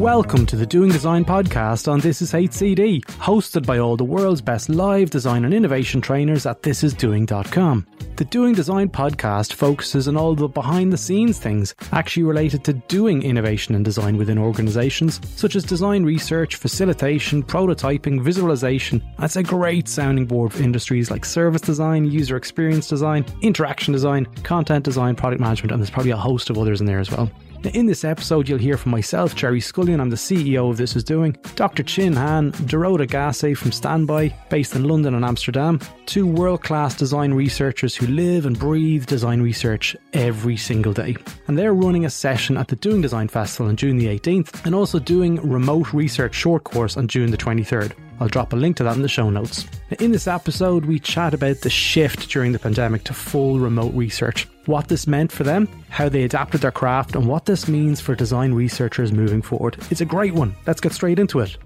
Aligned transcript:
Welcome 0.00 0.46
to 0.46 0.56
the 0.56 0.64
Doing 0.64 0.90
Design 0.90 1.26
podcast 1.26 1.86
on 1.86 2.00
This 2.00 2.22
Is 2.22 2.32
HCD, 2.32 3.04
hosted 3.18 3.66
by 3.66 3.76
all 3.76 3.98
the 3.98 4.02
world's 4.02 4.40
best 4.40 4.70
live 4.70 5.10
design 5.10 5.44
and 5.44 5.52
innovation 5.52 6.00
trainers 6.00 6.46
at 6.46 6.62
thisisdoing.com. 6.62 7.86
The 8.16 8.24
Doing 8.24 8.54
Design 8.54 8.88
podcast 8.88 9.52
focuses 9.52 10.08
on 10.08 10.16
all 10.16 10.34
the 10.34 10.48
behind 10.48 10.90
the 10.90 10.96
scenes 10.96 11.38
things 11.38 11.74
actually 11.92 12.22
related 12.22 12.64
to 12.64 12.72
doing 12.72 13.22
innovation 13.22 13.74
and 13.74 13.84
design 13.84 14.16
within 14.16 14.38
organizations, 14.38 15.20
such 15.36 15.54
as 15.54 15.64
design 15.64 16.04
research, 16.04 16.56
facilitation, 16.56 17.42
prototyping, 17.42 18.22
visualization. 18.22 19.02
That's 19.18 19.36
a 19.36 19.42
great 19.42 19.86
sounding 19.86 20.24
board 20.24 20.54
for 20.54 20.62
industries 20.62 21.10
like 21.10 21.26
service 21.26 21.60
design, 21.60 22.06
user 22.06 22.36
experience 22.36 22.88
design, 22.88 23.26
interaction 23.42 23.92
design, 23.92 24.24
content 24.44 24.82
design, 24.82 25.14
product 25.14 25.42
management, 25.42 25.72
and 25.72 25.82
there's 25.82 25.90
probably 25.90 26.12
a 26.12 26.16
host 26.16 26.48
of 26.48 26.56
others 26.56 26.80
in 26.80 26.86
there 26.86 27.00
as 27.00 27.10
well. 27.10 27.30
In 27.64 27.84
this 27.84 28.04
episode, 28.04 28.48
you'll 28.48 28.58
hear 28.58 28.78
from 28.78 28.90
myself, 28.90 29.36
Gerry 29.36 29.60
Scullion, 29.60 30.00
I'm 30.00 30.08
the 30.08 30.16
CEO 30.16 30.70
of 30.70 30.78
This 30.78 30.96
Is 30.96 31.04
Doing, 31.04 31.36
Dr. 31.56 31.82
Qin 31.82 32.16
Han, 32.16 32.52
Dorota 32.52 33.06
Gazy 33.06 33.54
from 33.54 33.70
STBY, 33.70 34.32
based 34.48 34.74
in 34.74 34.84
London 34.84 35.14
and 35.14 35.26
Amsterdam, 35.26 35.78
two 36.06 36.26
world 36.26 36.62
class 36.62 36.94
design 36.94 37.34
researchers 37.34 37.94
who 37.94 38.06
live 38.06 38.46
and 38.46 38.58
breathe 38.58 39.04
design 39.04 39.42
research 39.42 39.94
every 40.14 40.56
single 40.56 40.94
day. 40.94 41.14
And 41.48 41.58
they're 41.58 41.74
running 41.74 42.06
a 42.06 42.10
session 42.10 42.56
at 42.56 42.68
the 42.68 42.76
Doing 42.76 43.02
Design 43.02 43.28
Festival 43.28 43.68
on 43.68 43.76
June 43.76 43.98
the 43.98 44.06
18th 44.06 44.64
and 44.64 44.74
also 44.74 44.98
doing 44.98 45.36
remote 45.46 45.92
research 45.92 46.34
short 46.34 46.64
course 46.64 46.96
on 46.96 47.08
June 47.08 47.30
the 47.30 47.36
23rd. 47.36 47.92
I'll 48.20 48.28
drop 48.28 48.52
a 48.52 48.56
link 48.56 48.76
to 48.76 48.84
that 48.84 48.96
in 48.96 49.02
the 49.02 49.08
show 49.08 49.30
notes. 49.30 49.66
In 49.98 50.12
this 50.12 50.28
episode, 50.28 50.84
we 50.84 50.98
chat 50.98 51.32
about 51.32 51.62
the 51.62 51.70
shift 51.70 52.28
during 52.28 52.52
the 52.52 52.58
pandemic 52.58 53.02
to 53.04 53.14
full 53.14 53.58
remote 53.58 53.94
research, 53.94 54.46
what 54.66 54.88
this 54.88 55.06
meant 55.06 55.32
for 55.32 55.42
them, 55.42 55.66
how 55.88 56.10
they 56.10 56.24
adapted 56.24 56.60
their 56.60 56.70
craft, 56.70 57.16
and 57.16 57.26
what 57.26 57.46
this 57.46 57.66
means 57.66 57.98
for 57.98 58.14
design 58.14 58.52
researchers 58.52 59.10
moving 59.10 59.40
forward. 59.40 59.78
It's 59.90 60.02
a 60.02 60.04
great 60.04 60.34
one. 60.34 60.54
Let's 60.66 60.82
get 60.82 60.92
straight 60.92 61.18
into 61.18 61.40
it. 61.40 61.56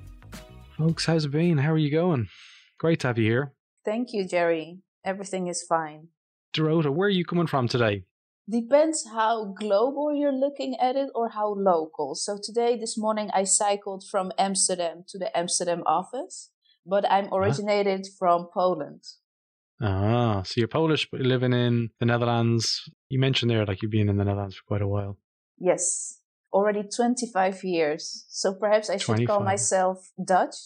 Folks, 0.79 1.07
how's 1.07 1.25
it 1.25 1.33
been? 1.33 1.59
How 1.59 1.73
are 1.73 1.79
you 1.79 1.91
going? 1.91 2.29
Great 2.79 3.01
to 3.01 3.09
have 3.09 3.19
you 3.19 3.25
here. 3.25 3.53
Thank 3.85 4.13
you, 4.13 4.27
Gerry. 4.27 4.79
Everything 5.05 5.49
is 5.49 5.63
fine. 5.63 6.09
Dorota, 6.55 6.89
where 6.89 7.09
are 7.09 7.11
you 7.11 7.25
coming 7.25 7.49
from 7.49 7.67
today? 7.67 8.05
Depends 8.51 9.07
how 9.11 9.55
global 9.59 10.15
you're 10.15 10.33
looking 10.33 10.77
at 10.79 10.97
it 10.97 11.09
or 11.15 11.31
how 11.31 11.55
local. 11.55 12.15
So 12.15 12.39
today, 12.43 12.77
this 12.77 12.99
morning, 12.99 13.31
I 13.33 13.45
cycled 13.45 14.05
from 14.11 14.33
Amsterdam 14.37 15.05
to 15.09 15.19
the 15.19 15.35
Amsterdam 15.37 15.83
office, 15.87 16.51
but 16.85 17.11
I'm 17.11 17.33
originated 17.33 18.07
huh? 18.07 18.17
from 18.19 18.49
Poland. 18.53 19.03
Ah, 19.81 20.43
so 20.45 20.55
you're 20.57 20.69
Polish, 20.69 21.09
but 21.11 21.21
you're 21.21 21.29
living 21.29 21.55
in 21.55 21.91
the 22.01 22.07
Netherlands. 22.07 22.83
You 23.09 23.19
mentioned 23.19 23.51
there 23.51 23.65
like 23.65 23.81
you've 23.81 23.91
been 23.91 24.11
in 24.11 24.19
the 24.19 24.25
Netherlands 24.25 24.57
for 24.57 24.65
quite 24.67 24.83
a 24.83 24.89
while. 24.89 25.17
Yes, 25.59 26.21
already 26.53 26.83
25 26.83 27.65
years. 27.65 28.27
So 28.29 28.55
perhaps 28.55 28.91
I 28.91 28.99
should 28.99 29.25
25. 29.25 29.27
call 29.27 29.41
myself 29.41 30.13
Dutch, 30.23 30.57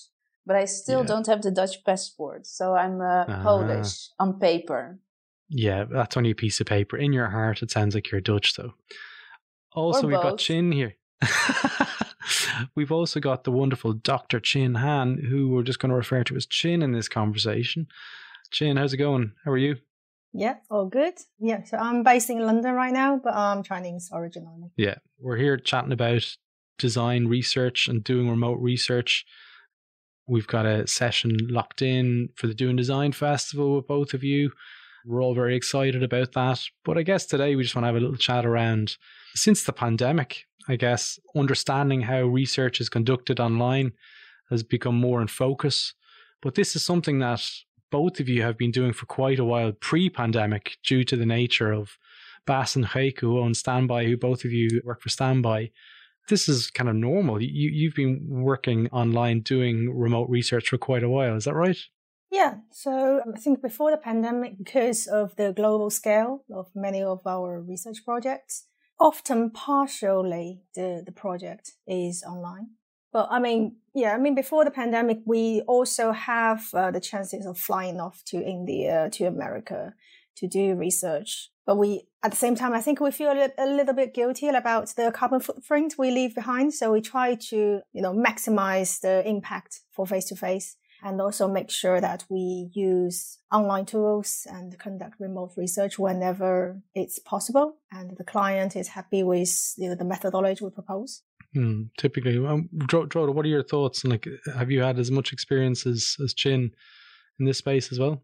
but 0.44 0.56
I 0.56 0.64
still 0.64 1.00
yeah. 1.00 1.06
don't 1.06 1.26
have 1.28 1.42
the 1.42 1.52
Dutch 1.52 1.84
passport. 1.86 2.46
So 2.46 2.74
I'm 2.74 3.00
uh, 3.00 3.24
ah. 3.28 3.42
Polish 3.42 4.10
on 4.18 4.40
paper. 4.40 4.98
Yeah, 5.50 5.84
that's 5.84 6.16
only 6.16 6.30
a 6.30 6.34
piece 6.34 6.60
of 6.60 6.66
paper. 6.66 6.96
In 6.96 7.12
your 7.12 7.28
heart, 7.28 7.62
it 7.62 7.70
sounds 7.70 7.94
like 7.94 8.10
you're 8.10 8.20
Dutch, 8.20 8.54
though. 8.54 8.74
Also, 9.74 10.06
we've 10.06 10.16
got 10.16 10.38
Qin 10.38 10.74
here. 10.74 10.96
we've 12.74 12.92
also 12.92 13.20
got 13.20 13.44
the 13.44 13.52
wonderful 13.52 13.92
Dr. 13.92 14.40
Qin 14.40 14.76
Han, 14.78 15.18
who 15.28 15.48
we're 15.48 15.62
just 15.62 15.78
going 15.78 15.90
to 15.90 15.96
refer 15.96 16.24
to 16.24 16.36
as 16.36 16.46
Qin 16.46 16.82
in 16.82 16.92
this 16.92 17.08
conversation. 17.08 17.86
Qin, 18.52 18.78
how's 18.78 18.92
it 18.92 18.98
going? 18.98 19.32
How 19.44 19.52
are 19.52 19.58
you? 19.58 19.76
Yeah, 20.32 20.56
all 20.70 20.86
good. 20.86 21.14
Yeah, 21.38 21.64
so 21.64 21.78
I'm 21.78 22.02
based 22.02 22.30
in 22.30 22.40
London 22.40 22.74
right 22.74 22.92
now, 22.92 23.20
but 23.22 23.34
I'm 23.34 23.62
Chinese 23.62 24.10
originally. 24.12 24.70
Yeah, 24.76 24.96
we're 25.18 25.36
here 25.36 25.56
chatting 25.56 25.92
about 25.92 26.36
design 26.78 27.26
research 27.26 27.88
and 27.88 28.04
doing 28.04 28.28
remote 28.28 28.58
research. 28.60 29.24
We've 30.26 30.46
got 30.46 30.66
a 30.66 30.86
session 30.86 31.36
locked 31.48 31.80
in 31.80 32.28
for 32.36 32.46
the 32.46 32.54
Doing 32.54 32.76
Design 32.76 33.12
Festival 33.12 33.76
with 33.76 33.86
both 33.86 34.12
of 34.12 34.22
you. 34.22 34.52
We're 35.04 35.22
all 35.22 35.34
very 35.34 35.56
excited 35.56 36.02
about 36.02 36.32
that. 36.32 36.62
But 36.84 36.98
I 36.98 37.02
guess 37.02 37.26
today 37.26 37.56
we 37.56 37.62
just 37.62 37.74
want 37.74 37.84
to 37.84 37.88
have 37.88 37.96
a 37.96 38.00
little 38.00 38.16
chat 38.16 38.44
around 38.44 38.96
since 39.34 39.64
the 39.64 39.72
pandemic, 39.72 40.46
I 40.68 40.76
guess, 40.76 41.18
understanding 41.36 42.02
how 42.02 42.22
research 42.22 42.80
is 42.80 42.88
conducted 42.88 43.40
online 43.40 43.92
has 44.50 44.62
become 44.62 44.96
more 44.96 45.20
in 45.20 45.28
focus. 45.28 45.94
But 46.42 46.54
this 46.54 46.76
is 46.76 46.84
something 46.84 47.18
that 47.18 47.42
both 47.90 48.20
of 48.20 48.28
you 48.28 48.42
have 48.42 48.58
been 48.58 48.70
doing 48.70 48.92
for 48.92 49.06
quite 49.06 49.38
a 49.38 49.44
while 49.44 49.72
pre 49.72 50.10
pandemic 50.10 50.78
due 50.84 51.04
to 51.04 51.16
the 51.16 51.26
nature 51.26 51.72
of 51.72 51.98
Bas 52.46 52.76
and 52.76 52.88
Geke, 52.88 53.20
who 53.20 53.38
own 53.38 53.52
STBY, 53.52 54.06
who 54.06 54.16
both 54.16 54.44
of 54.44 54.52
you 54.52 54.80
work 54.84 55.02
for 55.02 55.08
STBY. 55.08 55.70
This 56.28 56.48
is 56.48 56.70
kind 56.70 56.88
of 56.90 56.96
normal. 56.96 57.42
You, 57.42 57.70
you've 57.70 57.94
been 57.94 58.26
working 58.28 58.88
online 58.88 59.40
doing 59.40 59.90
remote 59.94 60.28
research 60.28 60.68
for 60.68 60.78
quite 60.78 61.02
a 61.02 61.08
while. 61.08 61.36
Is 61.36 61.44
that 61.44 61.54
right? 61.54 61.78
Yeah, 62.30 62.56
so 62.70 63.22
I 63.34 63.38
think 63.38 63.62
before 63.62 63.90
the 63.90 63.96
pandemic, 63.96 64.58
because 64.58 65.06
of 65.06 65.34
the 65.36 65.52
global 65.52 65.90
scale 65.90 66.44
of 66.52 66.66
many 66.74 67.02
of 67.02 67.26
our 67.26 67.60
research 67.60 68.04
projects, 68.04 68.66
often 69.00 69.50
partially 69.50 70.60
the, 70.74 71.02
the 71.04 71.12
project 71.12 71.72
is 71.86 72.22
online. 72.22 72.70
But 73.12 73.28
I 73.30 73.38
mean, 73.38 73.76
yeah, 73.94 74.12
I 74.14 74.18
mean, 74.18 74.34
before 74.34 74.64
the 74.64 74.70
pandemic, 74.70 75.18
we 75.24 75.62
also 75.66 76.12
have 76.12 76.68
uh, 76.74 76.90
the 76.90 77.00
chances 77.00 77.46
of 77.46 77.58
flying 77.58 77.98
off 77.98 78.22
to 78.26 78.36
India, 78.36 79.08
to 79.12 79.24
America 79.24 79.94
to 80.36 80.46
do 80.46 80.74
research. 80.74 81.50
But 81.66 81.76
we, 81.76 82.02
at 82.22 82.30
the 82.30 82.36
same 82.36 82.54
time, 82.54 82.74
I 82.74 82.80
think 82.82 83.00
we 83.00 83.10
feel 83.10 83.30
a, 83.30 83.50
a 83.58 83.66
little 83.66 83.94
bit 83.94 84.14
guilty 84.14 84.48
about 84.48 84.94
the 84.96 85.10
carbon 85.12 85.40
footprint 85.40 85.94
we 85.98 86.10
leave 86.10 86.34
behind. 86.34 86.74
So 86.74 86.92
we 86.92 87.00
try 87.00 87.34
to, 87.34 87.80
you 87.92 88.02
know, 88.02 88.12
maximize 88.12 89.00
the 89.00 89.26
impact 89.26 89.80
for 89.90 90.06
face 90.06 90.26
to 90.26 90.36
face 90.36 90.76
and 91.02 91.20
also 91.20 91.48
make 91.48 91.70
sure 91.70 92.00
that 92.00 92.24
we 92.28 92.70
use 92.72 93.38
online 93.52 93.86
tools 93.86 94.46
and 94.50 94.78
conduct 94.78 95.20
remote 95.20 95.52
research 95.56 95.98
whenever 95.98 96.80
it's 96.94 97.18
possible 97.18 97.76
and 97.90 98.16
the 98.16 98.24
client 98.24 98.76
is 98.76 98.88
happy 98.88 99.22
with 99.22 99.74
you 99.76 99.88
know, 99.88 99.94
the 99.94 100.04
methodology 100.04 100.64
we 100.64 100.70
propose. 100.70 101.22
Hmm, 101.54 101.84
typically, 101.96 102.36
um, 102.36 102.68
Dorota, 102.74 103.32
what 103.32 103.46
are 103.46 103.48
your 103.48 103.62
thoughts? 103.62 104.04
And 104.04 104.12
like, 104.12 104.28
have 104.54 104.70
you 104.70 104.82
had 104.82 104.98
as 104.98 105.10
much 105.10 105.32
experience 105.32 105.86
as, 105.86 106.16
as 106.22 106.34
Qin 106.34 106.70
in 107.40 107.46
this 107.46 107.58
space 107.58 107.90
as 107.90 107.98
well? 107.98 108.22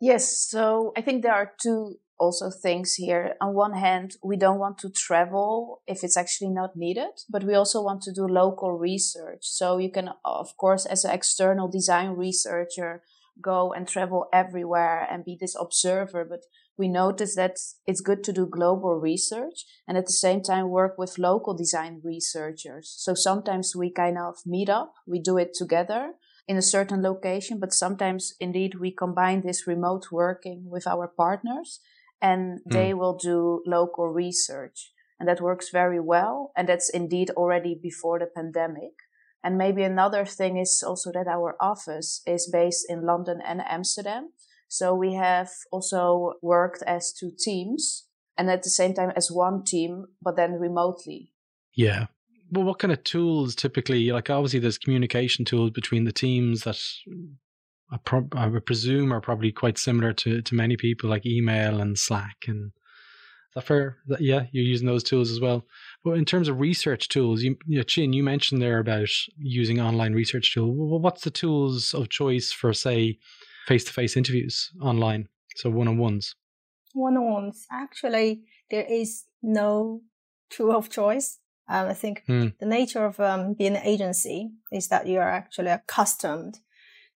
Yes. 0.00 0.38
So 0.38 0.92
I 0.96 1.02
think 1.02 1.22
there 1.22 1.34
are 1.34 1.52
two 1.60 1.96
also 2.18 2.50
things 2.50 2.94
here. 2.94 3.34
On 3.40 3.54
one 3.54 3.74
hand, 3.74 4.16
we 4.22 4.36
don't 4.36 4.58
want 4.58 4.78
to 4.78 4.90
travel 4.90 5.82
if 5.86 6.04
it's 6.04 6.16
actually 6.16 6.50
not 6.50 6.76
needed, 6.76 7.22
but 7.28 7.44
we 7.44 7.54
also 7.54 7.82
want 7.82 8.02
to 8.02 8.12
do 8.12 8.26
local 8.26 8.72
research. 8.72 9.40
So 9.42 9.78
you 9.78 9.90
can, 9.90 10.10
of 10.24 10.56
course, 10.56 10.86
as 10.86 11.04
an 11.04 11.12
external 11.12 11.68
design 11.68 12.10
researcher, 12.10 13.02
go 13.40 13.72
and 13.72 13.88
travel 13.88 14.26
everywhere 14.32 15.06
and 15.10 15.24
be 15.24 15.36
this 15.38 15.56
observer. 15.58 16.24
But 16.24 16.44
we 16.76 16.88
notice 16.88 17.34
that 17.36 17.58
it's 17.86 18.00
good 18.00 18.24
to 18.24 18.32
do 18.32 18.46
global 18.46 18.94
research 18.94 19.64
and 19.86 19.96
at 19.96 20.06
the 20.06 20.12
same 20.12 20.42
time 20.42 20.68
work 20.68 20.98
with 20.98 21.18
local 21.18 21.54
design 21.54 22.00
researchers. 22.04 22.94
So 22.96 23.14
sometimes 23.14 23.74
we 23.76 23.90
kind 23.90 24.18
of 24.18 24.36
meet 24.46 24.68
up, 24.68 24.94
we 25.06 25.20
do 25.20 25.38
it 25.38 25.54
together 25.54 26.14
in 26.46 26.56
a 26.56 26.62
certain 26.62 27.02
location, 27.02 27.58
but 27.58 27.72
sometimes 27.72 28.34
indeed 28.38 28.74
we 28.74 28.90
combine 28.90 29.42
this 29.42 29.66
remote 29.66 30.12
working 30.12 30.64
with 30.68 30.86
our 30.86 31.08
partners 31.08 31.80
and 32.24 32.60
hmm. 32.64 32.70
they 32.72 32.90
mm. 32.90 32.98
will 32.98 33.16
do 33.16 33.62
local 33.66 34.08
research. 34.08 34.92
And 35.20 35.28
that 35.28 35.42
works 35.42 35.68
very 35.70 36.00
well. 36.00 36.52
And 36.56 36.68
that's 36.68 36.88
indeed 36.88 37.30
already 37.30 37.78
before 37.80 38.18
the 38.18 38.26
pandemic. 38.26 38.94
And 39.44 39.58
maybe 39.58 39.82
another 39.82 40.24
thing 40.24 40.56
is 40.56 40.82
also 40.84 41.12
that 41.12 41.28
our 41.28 41.54
office 41.60 42.22
is 42.26 42.50
based 42.50 42.86
in 42.88 43.04
London 43.04 43.40
and 43.44 43.60
Amsterdam. 43.60 44.30
So 44.68 44.94
we 44.94 45.14
have 45.14 45.50
also 45.70 46.32
worked 46.40 46.82
as 46.86 47.12
two 47.12 47.30
teams 47.38 48.06
and 48.38 48.50
at 48.50 48.62
the 48.62 48.70
same 48.70 48.94
time 48.94 49.12
as 49.14 49.30
one 49.30 49.62
team, 49.62 50.06
but 50.20 50.34
then 50.34 50.54
remotely. 50.54 51.30
Yeah. 51.74 52.06
Well, 52.50 52.64
what 52.64 52.78
kind 52.78 52.92
of 52.92 53.04
tools 53.04 53.54
typically, 53.54 54.10
like 54.12 54.30
obviously 54.30 54.60
there's 54.60 54.78
communication 54.78 55.44
tools 55.44 55.70
between 55.70 56.04
the 56.04 56.12
teams 56.12 56.62
that 56.64 56.80
I, 57.94 57.98
pro- 57.98 58.28
I 58.32 58.48
would 58.48 58.66
presume 58.66 59.12
are 59.12 59.20
probably 59.20 59.52
quite 59.52 59.78
similar 59.78 60.12
to, 60.14 60.42
to 60.42 60.54
many 60.54 60.76
people 60.76 61.08
like 61.08 61.24
email 61.24 61.80
and 61.80 61.96
Slack 61.96 62.36
and 62.48 62.72
is 63.54 63.62
that 63.62 63.66
fair? 63.68 63.98
That, 64.08 64.20
yeah, 64.20 64.46
you're 64.50 64.64
using 64.64 64.88
those 64.88 65.04
tools 65.04 65.30
as 65.30 65.38
well. 65.38 65.64
But 66.02 66.14
in 66.14 66.24
terms 66.24 66.48
of 66.48 66.58
research 66.58 67.08
tools, 67.08 67.44
you, 67.44 67.56
you 67.66 67.78
know, 67.78 67.84
Qin, 67.84 68.12
you 68.12 68.24
mentioned 68.24 68.60
there 68.60 68.80
about 68.80 69.08
using 69.36 69.80
online 69.80 70.12
research 70.12 70.52
tools. 70.52 70.74
Well, 70.76 70.98
what's 70.98 71.22
the 71.22 71.30
tools 71.30 71.94
of 71.94 72.08
choice 72.08 72.50
for, 72.50 72.72
say, 72.72 73.20
face-to-face 73.68 74.16
interviews 74.16 74.72
online? 74.82 75.28
So 75.54 75.70
one-on-ones. 75.70 76.34
One-on-ones. 76.94 77.66
Actually, 77.70 78.42
there 78.72 78.86
is 78.90 79.22
no 79.40 80.00
tool 80.50 80.74
of 80.74 80.90
choice. 80.90 81.38
Um, 81.68 81.88
I 81.88 81.94
think 81.94 82.24
hmm. 82.26 82.48
the 82.58 82.66
nature 82.66 83.04
of 83.04 83.20
um, 83.20 83.54
being 83.54 83.76
an 83.76 83.86
agency 83.86 84.50
is 84.72 84.88
that 84.88 85.06
you 85.06 85.18
are 85.20 85.30
actually 85.30 85.70
accustomed 85.70 86.58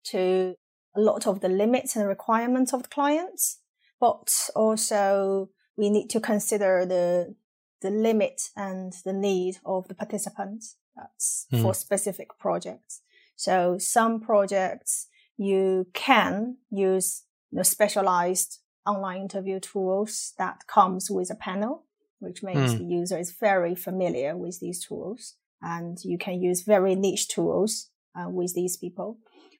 to 0.05 0.55
a 0.99 1.01
lot 1.01 1.27
of 1.27 1.41
the 1.41 1.49
limits 1.49 1.95
and 1.97 2.09
requirements 2.09 2.73
of 2.73 2.83
the 2.83 2.89
clients, 2.89 3.61
but 4.01 4.51
also 4.55 5.49
we 5.77 5.91
need 5.91 6.09
to 6.11 6.21
consider 6.21 6.85
the 6.85 7.35
the 7.81 7.91
limit 7.91 8.51
and 8.57 8.93
the 9.05 9.13
need 9.13 9.59
of 9.65 9.87
the 9.87 9.95
participants. 9.95 10.77
That's 10.97 11.47
mm. 11.53 11.63
for 11.63 11.75
specific 11.75 12.37
projects. 12.39 13.03
So 13.37 13.79
some 13.79 14.21
projects 14.21 15.07
you 15.37 15.87
can 15.93 16.57
use 16.71 17.23
you 17.53 17.59
know, 17.59 17.63
specialized 17.63 18.59
online 18.85 19.23
interview 19.23 19.61
tools 19.61 20.35
that 20.39 20.67
comes 20.67 21.09
with 21.09 21.31
a 21.31 21.37
panel, 21.37 21.85
which 22.19 22.43
means 22.43 22.75
mm. 22.75 22.79
the 22.79 22.85
user 22.85 23.19
is 23.19 23.31
very 23.31 23.77
familiar 23.77 24.37
with 24.37 24.59
these 24.59 24.85
tools 24.85 25.37
and 25.63 25.99
you 26.03 26.19
can 26.19 26.43
use 26.43 26.63
very 26.63 26.97
niche 26.97 27.29
tools 27.29 27.91
uh, 28.19 28.29
with 28.29 28.55
these 28.55 28.77
people. 28.77 29.19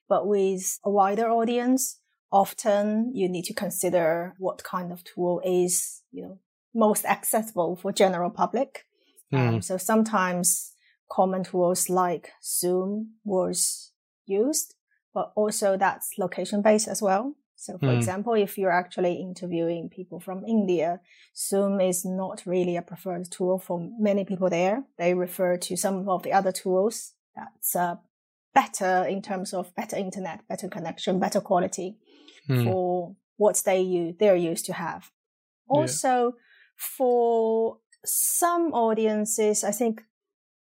But 0.09 0.27
with 0.27 0.79
a 0.83 0.89
wider 0.89 1.29
audience, 1.29 1.99
often 2.31 3.11
you 3.13 3.29
need 3.29 3.45
to 3.45 3.53
consider 3.53 4.33
what 4.39 4.63
kind 4.63 4.91
of 4.91 5.03
tool 5.03 5.41
is, 5.45 6.01
you 6.11 6.23
know, 6.23 6.39
most 6.73 7.05
accessible 7.05 7.75
for 7.75 7.91
general 7.91 8.29
public. 8.29 8.85
Mm. 9.33 9.39
Um, 9.39 9.53
hmm. 9.55 9.59
so 9.61 9.77
sometimes 9.77 10.73
common 11.11 11.43
tools 11.43 11.89
like 11.89 12.29
Zoom 12.43 13.13
was 13.23 13.91
used, 14.25 14.75
but 15.13 15.31
also 15.35 15.77
that's 15.77 16.17
location 16.17 16.61
based 16.61 16.87
as 16.87 17.01
well. 17.01 17.35
So 17.55 17.77
for 17.77 17.87
mm. 17.87 17.97
example, 17.97 18.33
if 18.33 18.57
you're 18.57 18.71
actually 18.71 19.15
interviewing 19.15 19.89
people 19.89 20.19
from 20.19 20.45
India, 20.45 21.01
Zoom 21.35 21.81
is 21.81 22.05
not 22.05 22.41
really 22.45 22.77
a 22.77 22.81
preferred 22.81 23.29
tool 23.29 23.59
for 23.59 23.87
many 23.99 24.23
people 24.23 24.49
there. 24.49 24.85
They 24.97 25.13
refer 25.13 25.57
to 25.57 25.75
some 25.75 26.07
of 26.07 26.23
the 26.23 26.31
other 26.31 26.53
tools 26.53 27.13
that's 27.35 27.75
uh, 27.75 27.95
better 28.61 29.07
in 29.07 29.21
terms 29.21 29.53
of 29.53 29.73
better 29.75 29.95
internet, 29.95 30.47
better 30.47 30.67
connection, 30.67 31.19
better 31.19 31.41
quality 31.41 31.97
mm. 32.49 32.65
for 32.65 33.15
what 33.37 33.61
they 33.65 33.79
use, 33.79 34.15
they're 34.19 34.35
used 34.51 34.65
to 34.65 34.73
have. 34.73 35.11
Also, 35.67 36.13
yeah. 36.15 36.31
for 36.97 37.77
some 38.05 38.73
audiences, 38.73 39.63
I 39.63 39.71
think 39.71 40.01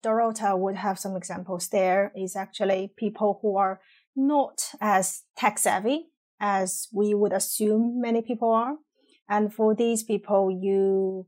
Dorota 0.05 0.57
would 0.57 0.75
have 0.75 0.99
some 0.99 1.15
examples 1.15 1.69
there 1.69 2.11
is 2.15 2.35
actually 2.35 2.94
people 2.97 3.39
who 3.41 3.57
are 3.57 3.79
not 4.15 4.57
as 4.79 5.23
tech 5.35 5.57
savvy 5.57 6.07
as 6.39 6.88
we 6.94 7.13
would 7.15 7.33
assume 7.33 7.99
many 7.99 8.21
people 8.21 8.51
are. 8.51 8.75
And 9.27 9.53
for 9.53 9.75
these 9.75 10.03
people, 10.03 10.51
you, 10.51 11.25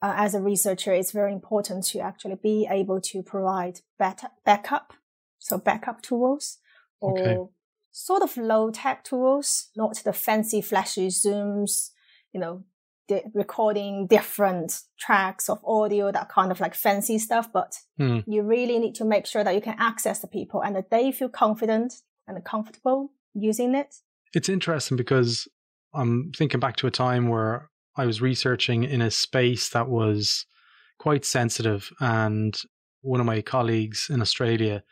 uh, 0.00 0.14
as 0.16 0.34
a 0.34 0.40
researcher, 0.40 0.92
it's 0.92 1.12
very 1.12 1.32
important 1.32 1.84
to 1.88 2.00
actually 2.00 2.38
be 2.42 2.66
able 2.70 3.00
to 3.02 3.22
provide 3.22 3.80
better 3.98 4.28
backup. 4.44 4.94
So 5.48 5.58
backup 5.58 6.02
tools 6.02 6.58
or 7.00 7.18
okay. 7.18 7.38
sort 7.90 8.22
of 8.22 8.36
low 8.36 8.70
tech 8.70 9.04
tools, 9.04 9.70
not 9.76 9.96
the 10.04 10.12
fancy 10.12 10.60
flashy 10.60 11.08
zooms, 11.08 11.90
you 12.32 12.40
know, 12.40 12.64
di- 13.08 13.24
recording 13.34 14.06
different 14.06 14.80
tracks 14.98 15.48
of 15.48 15.58
audio, 15.64 16.12
that 16.12 16.28
kind 16.28 16.52
of 16.52 16.60
like 16.60 16.74
fancy 16.74 17.18
stuff. 17.18 17.50
But 17.52 17.76
hmm. 17.96 18.18
you 18.26 18.42
really 18.42 18.78
need 18.78 18.94
to 18.96 19.04
make 19.04 19.26
sure 19.26 19.42
that 19.42 19.54
you 19.54 19.60
can 19.60 19.76
access 19.78 20.20
the 20.20 20.28
people 20.28 20.62
and 20.62 20.76
that 20.76 20.90
they 20.90 21.10
feel 21.12 21.28
confident 21.28 21.94
and 22.26 22.44
comfortable 22.44 23.12
using 23.34 23.74
it. 23.74 23.96
It's 24.34 24.50
interesting 24.50 24.96
because 24.96 25.48
I'm 25.94 26.32
thinking 26.36 26.60
back 26.60 26.76
to 26.76 26.86
a 26.86 26.90
time 26.90 27.28
where 27.28 27.70
I 27.96 28.04
was 28.06 28.20
researching 28.20 28.84
in 28.84 29.00
a 29.00 29.10
space 29.10 29.70
that 29.70 29.88
was 29.88 30.44
quite 30.98 31.24
sensitive, 31.24 31.90
and 32.00 32.60
one 33.00 33.20
of 33.20 33.26
my 33.26 33.40
colleagues 33.40 34.08
in 34.10 34.20
Australia 34.20 34.82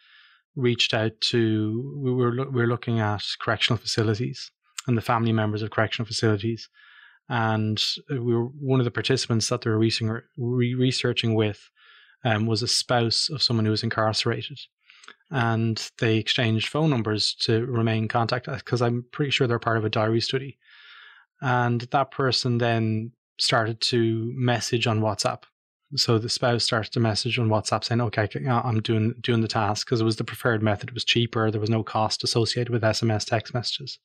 reached 0.56 0.94
out 0.94 1.12
to 1.20 1.94
we 1.97 2.12
were 2.12 2.50
we 2.50 2.62
were 2.62 2.67
looking 2.67 2.99
at 3.00 3.23
correctional 3.41 3.79
facilities 3.79 4.50
and 4.87 4.97
the 4.97 5.03
family 5.03 5.32
members 5.32 5.62
of 5.62 5.70
correctional 5.70 6.06
facilities, 6.06 6.69
and 7.29 7.82
we 8.11 8.35
were 8.35 8.47
one 8.47 8.81
of 8.81 8.85
the 8.85 8.91
participants 8.91 9.49
that 9.49 9.61
they 9.61 9.70
were 9.70 9.79
researching, 9.79 10.23
researching 10.37 11.35
with 11.35 11.70
um, 12.25 12.47
was 12.47 12.62
a 12.62 12.69
spouse 12.69 13.29
of 13.29 13.43
someone 13.43 13.64
who 13.64 13.70
was 13.70 13.82
incarcerated, 13.82 14.58
and 15.31 15.91
they 15.99 16.17
exchanged 16.17 16.69
phone 16.69 16.91
numbers 16.91 17.35
to 17.41 17.67
remain 17.67 18.09
contact 18.09 18.47
because 18.47 18.82
I'm 18.82 19.05
pretty 19.12 19.31
sure 19.31 19.47
they're 19.47 19.59
part 19.59 19.79
of 19.79 19.85
a 19.85 19.91
diary 19.91 20.20
study. 20.20 20.59
And 21.41 21.82
that 21.82 22.11
person 22.11 22.59
then 22.59 23.12
started 23.38 23.81
to 23.81 24.32
message 24.35 24.87
on 24.87 25.00
WhatsApp. 25.00 25.43
So 25.94 26.19
the 26.19 26.29
spouse 26.29 26.65
started 26.65 26.93
to 26.93 27.00
message 27.00 27.38
on 27.38 27.49
WhatsApp 27.49 27.85
saying, 27.85 28.00
"Okay, 28.00 28.29
I'm 28.49 28.81
doing 28.81 29.15
doing 29.21 29.41
the 29.41 29.49
task 29.49 29.87
because 29.87 30.00
it 30.00 30.05
was 30.05 30.17
the 30.17 30.25
preferred 30.25 30.62
method. 30.62 30.88
It 30.88 30.94
was 30.94 31.05
cheaper. 31.05 31.50
There 31.50 31.61
was 31.61 31.71
no 31.71 31.85
cost 31.85 32.25
associated 32.25 32.73
with 32.73 32.83
SMS 32.83 33.25
text 33.25 33.55
messages." 33.55 33.99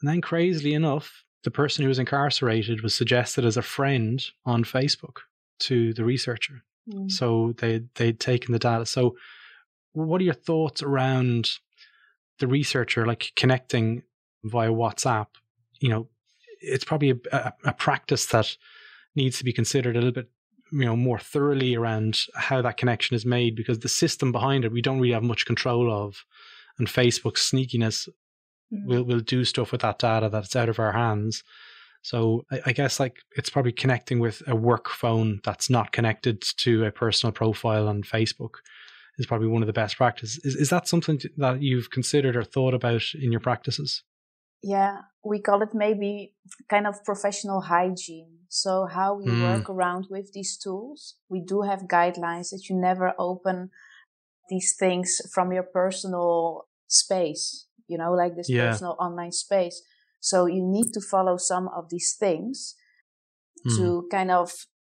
And 0.00 0.08
then, 0.08 0.20
crazily 0.20 0.74
enough, 0.74 1.24
the 1.44 1.50
person 1.50 1.82
who 1.82 1.88
was 1.88 1.98
incarcerated 1.98 2.82
was 2.82 2.94
suggested 2.94 3.44
as 3.44 3.56
a 3.56 3.62
friend 3.62 4.22
on 4.44 4.64
Facebook 4.64 5.18
to 5.60 5.94
the 5.94 6.04
researcher. 6.04 6.62
Mm. 6.92 7.10
So 7.10 7.54
they 7.58 7.82
they'd 7.94 8.20
taken 8.20 8.52
the 8.52 8.58
data. 8.58 8.84
So 8.84 9.16
what 9.92 10.20
are 10.20 10.24
your 10.24 10.34
thoughts 10.34 10.82
around 10.82 11.52
the 12.38 12.46
researcher 12.46 13.06
like 13.06 13.32
connecting 13.34 14.02
via 14.44 14.70
WhatsApp? 14.70 15.28
You 15.80 15.88
know, 15.88 16.08
it's 16.60 16.84
probably 16.84 17.10
a, 17.10 17.16
a, 17.32 17.52
a 17.64 17.72
practice 17.72 18.26
that 18.26 18.56
needs 19.14 19.38
to 19.38 19.44
be 19.44 19.52
considered 19.52 19.96
a 19.96 20.00
little 20.00 20.12
bit 20.12 20.28
you 20.72 20.84
know 20.84 20.96
more 20.96 21.18
thoroughly 21.18 21.74
around 21.74 22.18
how 22.34 22.60
that 22.62 22.76
connection 22.76 23.14
is 23.14 23.24
made 23.24 23.54
because 23.54 23.80
the 23.80 23.88
system 23.88 24.32
behind 24.32 24.64
it 24.64 24.72
we 24.72 24.82
don't 24.82 25.00
really 25.00 25.14
have 25.14 25.22
much 25.22 25.46
control 25.46 25.92
of 25.92 26.24
and 26.78 26.88
facebook's 26.88 27.50
sneakiness 27.50 28.08
mm. 28.72 28.84
will 28.86 29.04
will 29.04 29.20
do 29.20 29.44
stuff 29.44 29.72
with 29.72 29.80
that 29.80 29.98
data 29.98 30.28
that's 30.28 30.56
out 30.56 30.68
of 30.68 30.78
our 30.78 30.92
hands 30.92 31.42
so 32.02 32.44
I, 32.52 32.60
I, 32.66 32.72
guess 32.72 33.00
like 33.00 33.18
it's 33.36 33.50
probably 33.50 33.72
connecting 33.72 34.20
with 34.20 34.42
a 34.46 34.54
work 34.54 34.88
phone 34.88 35.40
that's 35.42 35.68
not 35.68 35.90
connected 35.90 36.42
to 36.58 36.84
a 36.84 36.92
personal 36.92 37.32
profile 37.32 37.88
on 37.88 38.02
facebook 38.02 38.56
is 39.18 39.26
probably 39.26 39.48
one 39.48 39.62
of 39.62 39.66
the 39.66 39.72
best 39.72 39.96
practices. 39.96 40.38
Is, 40.44 40.56
is 40.56 40.70
that 40.70 40.88
something 40.88 41.20
that 41.36 41.62
you've 41.62 41.90
considered 41.90 42.36
or 42.36 42.44
thought 42.44 42.74
about 42.74 43.02
in 43.14 43.32
your 43.32 43.40
practices? 43.40 44.02
Yeah, 44.62 44.98
we 45.24 45.40
call 45.40 45.62
it 45.62 45.74
maybe 45.74 46.34
kind 46.68 46.86
of 46.86 47.04
professional 47.04 47.60
hygiene. 47.60 48.38
So 48.48 48.86
how 48.86 49.14
we 49.14 49.26
mm. 49.26 49.42
work 49.42 49.68
around 49.68 50.06
with 50.10 50.32
these 50.32 50.56
tools. 50.56 51.16
We 51.28 51.40
do 51.40 51.62
have 51.62 51.82
guidelines 51.82 52.50
that 52.50 52.68
you 52.68 52.76
never 52.76 53.12
open 53.18 53.70
these 54.48 54.74
things 54.78 55.20
from 55.34 55.52
your 55.52 55.64
personal 55.64 56.68
space, 56.86 57.66
you 57.88 57.98
know, 57.98 58.12
like 58.12 58.36
this 58.36 58.48
yeah. 58.48 58.70
personal 58.70 58.96
online 58.98 59.32
space. 59.32 59.82
So 60.20 60.46
you 60.46 60.62
need 60.62 60.92
to 60.94 61.00
follow 61.00 61.36
some 61.36 61.68
of 61.68 61.90
these 61.90 62.16
things 62.18 62.74
mm. 63.66 63.76
to 63.76 64.08
kind 64.10 64.30
of 64.30 64.52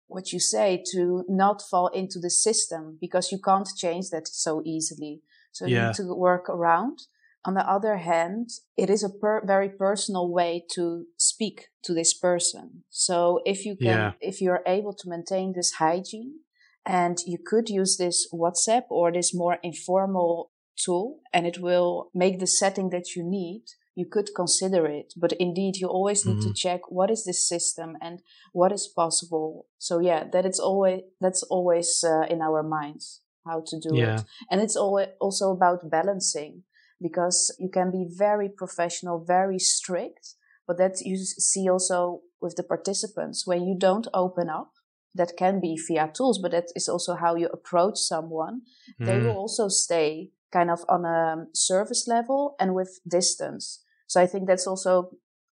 what 0.09 0.33
you 0.33 0.41
say 0.41 0.83
to 0.93 1.25
not 1.29 1.63
fall 1.63 1.89
into 1.89 2.19
the 2.21 2.31
system 2.31 2.99
because 3.01 3.33
you 3.33 3.39
can't 3.39 3.69
change 3.77 4.11
that 4.11 4.29
so 4.29 4.63
easily. 4.65 5.23
So 5.53 5.67
yeah. 5.67 5.81
you 5.81 5.87
need 5.87 5.95
to 5.97 6.15
work 6.15 6.49
around. 6.49 6.99
On 7.47 7.55
the 7.55 7.69
other 7.69 7.97
hand, 7.97 8.51
it 8.77 8.91
is 8.91 9.05
a 9.05 9.09
per- 9.09 9.47
very 9.47 9.69
personal 9.69 10.31
way 10.33 10.65
to 10.75 11.07
speak 11.17 11.69
to 11.85 11.95
this 11.95 12.13
person. 12.13 12.85
So 12.91 13.41
if 13.45 13.65
you 13.65 13.77
can, 13.77 13.87
yeah. 13.87 14.13
if 14.21 14.41
you're 14.41 14.63
able 14.67 14.93
to 14.95 15.09
maintain 15.09 15.53
this 15.55 15.75
hygiene 15.75 16.41
and 16.85 17.19
you 17.27 17.39
could 17.45 17.69
use 17.69 17.97
this 17.97 18.29
WhatsApp 18.33 18.85
or 18.91 19.13
this 19.13 19.33
more 19.33 19.59
informal 19.63 20.51
tool 20.77 21.21
and 21.33 21.47
it 21.47 21.59
will 21.59 22.11
make 22.15 22.39
the 22.39 22.47
setting 22.47 22.91
that 22.91 23.15
you 23.17 23.23
need 23.23 23.63
you 23.97 24.05
could 24.05 24.29
consider 24.37 24.87
it. 24.87 25.15
But 25.17 25.33
indeed, 25.41 25.79
you 25.79 25.89
always 25.89 26.25
need 26.27 26.37
mm-hmm. 26.37 26.49
to 26.49 26.55
check 26.55 26.83
what 26.91 27.11
is 27.11 27.25
this 27.25 27.49
system 27.49 27.97
and 28.01 28.21
what 28.53 28.71
is 28.71 28.87
possible. 28.87 29.67
So 29.79 30.01
yeah, 30.01 30.25
that 30.33 30.45
it's 30.45 30.61
always, 30.61 31.01
that's 31.21 31.43
always 31.45 32.05
uh, 32.07 32.27
in 32.29 32.43
our 32.43 32.63
minds 32.63 33.23
how 33.47 33.63
to 33.67 33.81
do 33.81 33.97
yeah. 33.97 34.17
it. 34.17 34.25
And 34.51 34.61
it's 34.61 34.77
always 34.77 35.09
also 35.19 35.51
about 35.51 35.91
balancing 35.91 36.65
because 37.01 37.55
you 37.59 37.69
can 37.69 37.91
be 37.91 38.07
very 38.09 38.49
professional, 38.49 39.25
very 39.25 39.59
strict, 39.59 40.35
but 40.67 40.79
that 40.79 41.01
you 41.01 41.17
see 41.17 41.69
also 41.69 42.21
with 42.41 42.57
the 42.57 42.63
participants 42.63 43.47
when 43.47 43.65
you 43.65 43.77
don't 43.79 44.09
open 44.15 44.49
up. 44.49 44.73
That 45.15 45.37
can 45.39 45.61
be 45.61 45.79
via 45.89 46.11
tools, 46.15 46.39
but 46.39 46.51
that 46.51 46.67
is 46.75 46.91
also 46.91 47.15
how 47.15 47.37
you 47.37 47.47
approach 47.47 47.97
someone. 47.97 48.61
Mm. 49.01 49.07
They 49.07 49.19
will 49.19 49.37
also 49.37 49.69
stay 49.69 50.33
kind 50.53 50.71
of 50.71 50.81
on 50.91 51.07
a 51.07 51.47
service 51.55 52.07
level 52.07 52.55
and 52.61 52.75
with 52.75 53.01
distance. 53.09 53.83
So 54.07 54.21
I 54.21 54.27
think 54.27 54.47
that's 54.47 54.67
also 54.67 55.13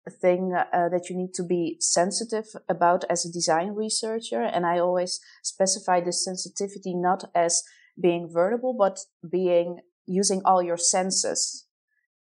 a 0.06 0.12
thing 0.12 0.54
uh, 0.54 0.90
that 0.90 1.10
you 1.10 1.18
need 1.18 1.34
to 1.34 1.44
be 1.44 1.78
sensitive 1.80 2.46
about 2.70 3.04
as 3.10 3.26
a 3.26 3.32
design 3.32 3.70
researcher. 3.74 4.42
And 4.42 4.66
I 4.66 4.80
always 4.80 5.20
specify 5.44 6.02
this 6.02 6.24
sensitivity 6.24 6.94
not 6.94 7.26
as 7.36 7.64
being 8.00 8.30
verbal, 8.32 8.76
but 8.78 9.00
being 9.30 9.80
using 10.08 10.42
all 10.46 10.64
your 10.64 10.78
senses. 10.78 11.66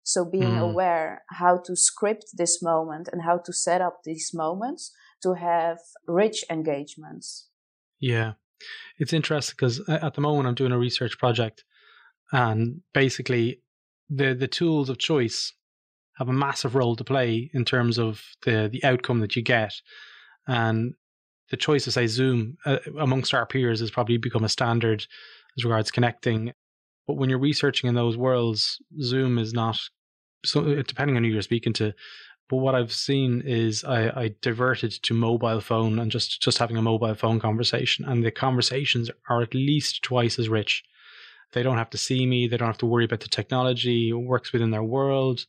So 0.03 0.23
being 0.25 0.55
mm. 0.55 0.61
aware 0.61 1.23
how 1.29 1.57
to 1.65 1.75
script 1.75 2.25
this 2.33 2.61
moment 2.61 3.09
and 3.11 3.23
how 3.23 3.37
to 3.39 3.53
set 3.53 3.81
up 3.81 4.01
these 4.03 4.31
moments 4.33 4.91
to 5.23 5.33
have 5.33 5.79
rich 6.07 6.43
engagements. 6.49 7.49
Yeah. 7.99 8.33
It's 8.99 9.13
interesting 9.13 9.55
because 9.57 9.81
at 9.89 10.13
the 10.13 10.21
moment 10.21 10.47
I'm 10.47 10.55
doing 10.55 10.71
a 10.71 10.77
research 10.77 11.17
project 11.17 11.63
and 12.31 12.81
basically 12.93 13.61
the 14.09 14.33
the 14.33 14.47
tools 14.47 14.89
of 14.89 14.97
choice 14.97 15.53
have 16.17 16.29
a 16.29 16.33
massive 16.33 16.75
role 16.75 16.95
to 16.95 17.03
play 17.03 17.49
in 17.53 17.65
terms 17.65 17.97
of 17.97 18.21
the 18.43 18.69
the 18.71 18.83
outcome 18.83 19.19
that 19.19 19.35
you 19.35 19.41
get. 19.41 19.73
And 20.47 20.93
the 21.49 21.57
choice 21.57 21.83
to 21.83 21.91
say 21.91 22.07
Zoom 22.07 22.57
uh, 22.65 22.79
amongst 22.99 23.33
our 23.33 23.45
peers 23.45 23.79
has 23.79 23.91
probably 23.91 24.17
become 24.17 24.43
a 24.43 24.49
standard 24.49 25.05
as 25.57 25.63
regards 25.63 25.91
connecting. 25.91 26.53
But 27.07 27.15
when 27.15 27.29
you're 27.29 27.39
researching 27.39 27.87
in 27.87 27.95
those 27.95 28.17
worlds, 28.17 28.81
Zoom 29.01 29.37
is 29.37 29.53
not 29.53 29.77
so 30.43 30.61
uh, 30.61 30.83
depending 30.87 31.17
on 31.17 31.23
who 31.23 31.29
you're 31.29 31.41
speaking 31.41 31.73
to. 31.73 31.93
But 32.47 32.57
what 32.57 32.75
I've 32.75 32.93
seen 32.93 33.41
is 33.43 33.83
I, 33.83 34.09
I 34.09 34.35
diverted 34.41 34.91
to 34.91 35.13
mobile 35.13 35.61
phone 35.61 35.97
and 35.97 36.11
just 36.11 36.41
just 36.41 36.59
having 36.59 36.77
a 36.77 36.81
mobile 36.81 37.15
phone 37.15 37.39
conversation, 37.39 38.05
and 38.05 38.23
the 38.23 38.31
conversations 38.31 39.09
are 39.29 39.41
at 39.41 39.53
least 39.53 40.03
twice 40.03 40.37
as 40.37 40.49
rich. 40.49 40.83
They 41.53 41.63
don't 41.63 41.77
have 41.77 41.89
to 41.91 41.97
see 41.97 42.25
me. 42.25 42.47
They 42.47 42.57
don't 42.57 42.67
have 42.67 42.77
to 42.79 42.85
worry 42.85 43.05
about 43.05 43.21
the 43.21 43.27
technology. 43.27 44.09
It 44.09 44.13
works 44.13 44.51
within 44.51 44.71
their 44.71 44.83
world. 44.83 45.45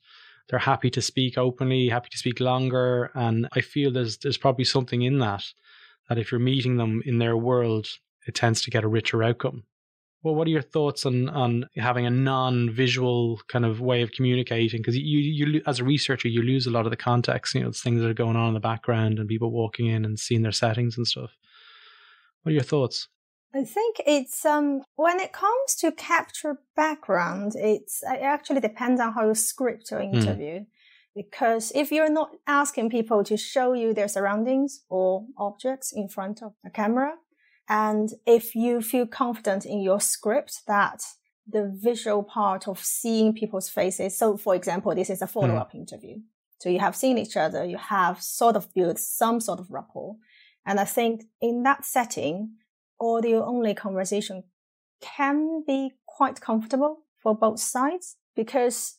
They're 0.48 0.58
happy 0.60 0.90
to 0.90 1.02
speak 1.02 1.36
openly, 1.36 1.88
happy 1.88 2.08
to 2.10 2.18
speak 2.18 2.38
longer, 2.38 3.10
and 3.14 3.48
I 3.52 3.60
feel 3.60 3.90
there's 3.90 4.18
there's 4.18 4.38
probably 4.38 4.64
something 4.64 5.02
in 5.02 5.18
that 5.18 5.44
that 6.08 6.18
if 6.18 6.30
you're 6.30 6.40
meeting 6.40 6.76
them 6.76 7.02
in 7.04 7.18
their 7.18 7.36
world, 7.36 7.88
it 8.26 8.34
tends 8.34 8.62
to 8.62 8.70
get 8.70 8.84
a 8.84 8.88
richer 8.88 9.22
outcome. 9.22 9.64
Well, 10.22 10.34
what 10.34 10.48
are 10.48 10.50
your 10.50 10.62
thoughts 10.62 11.06
on 11.06 11.28
on 11.28 11.66
having 11.76 12.06
a 12.06 12.10
non-visual 12.10 13.40
kind 13.48 13.64
of 13.64 13.80
way 13.80 14.02
of 14.02 14.12
communicating? 14.12 14.80
Because 14.80 14.96
you 14.96 15.18
you 15.18 15.62
as 15.66 15.78
a 15.78 15.84
researcher, 15.84 16.28
you 16.28 16.42
lose 16.42 16.66
a 16.66 16.70
lot 16.70 16.86
of 16.86 16.90
the 16.90 16.96
context. 16.96 17.54
You 17.54 17.62
know, 17.62 17.68
it's 17.68 17.82
things 17.82 18.00
that 18.00 18.10
are 18.10 18.14
going 18.14 18.36
on 18.36 18.48
in 18.48 18.54
the 18.54 18.60
background 18.60 19.18
and 19.18 19.28
people 19.28 19.50
walking 19.50 19.86
in 19.86 20.04
and 20.04 20.18
seeing 20.18 20.42
their 20.42 20.52
settings 20.52 20.96
and 20.96 21.06
stuff. 21.06 21.30
What 22.42 22.50
are 22.50 22.54
your 22.54 22.62
thoughts? 22.62 23.08
I 23.54 23.64
think 23.64 23.96
it's 24.06 24.44
um 24.44 24.82
when 24.96 25.20
it 25.20 25.32
comes 25.32 25.74
to 25.80 25.92
capture 25.92 26.60
background, 26.74 27.52
it's 27.54 28.02
it 28.02 28.20
actually 28.22 28.60
depends 28.60 29.00
on 29.00 29.12
how 29.12 29.26
you 29.28 29.34
script 29.34 29.90
your 29.90 30.02
hmm. 30.02 30.14
interview. 30.14 30.60
Mm. 30.60 30.66
Because 31.14 31.72
if 31.74 31.90
you're 31.90 32.12
not 32.12 32.32
asking 32.46 32.90
people 32.90 33.24
to 33.24 33.38
show 33.38 33.72
you 33.72 33.94
their 33.94 34.06
surroundings 34.06 34.84
or 34.90 35.24
objects 35.38 35.90
in 35.90 36.08
front 36.10 36.42
of 36.42 36.52
the 36.62 36.68
camera, 36.68 37.14
and 37.68 38.10
if 38.26 38.54
you 38.54 38.80
feel 38.80 39.06
confident 39.06 39.66
in 39.66 39.80
your 39.80 40.00
script 40.00 40.62
that 40.66 41.02
the 41.46 41.72
visual 41.80 42.22
part 42.22 42.66
of 42.66 42.80
seeing 42.80 43.32
people's 43.32 43.68
faces. 43.68 44.18
So, 44.18 44.36
for 44.36 44.54
example, 44.54 44.94
this 44.94 45.10
is 45.10 45.22
a 45.22 45.26
follow 45.26 45.54
up 45.54 45.72
mm. 45.72 45.76
interview. 45.76 46.16
So 46.58 46.68
you 46.68 46.80
have 46.80 46.96
seen 46.96 47.18
each 47.18 47.36
other, 47.36 47.64
you 47.64 47.76
have 47.76 48.22
sort 48.22 48.56
of 48.56 48.72
built 48.74 48.98
some 48.98 49.40
sort 49.40 49.60
of 49.60 49.70
rapport. 49.70 50.16
And 50.64 50.80
I 50.80 50.84
think 50.84 51.24
in 51.40 51.62
that 51.62 51.84
setting, 51.84 52.54
audio 53.00 53.44
only 53.44 53.74
conversation 53.74 54.44
can 55.00 55.62
be 55.66 55.92
quite 56.06 56.40
comfortable 56.40 57.02
for 57.22 57.36
both 57.36 57.60
sides 57.60 58.16
because 58.34 58.94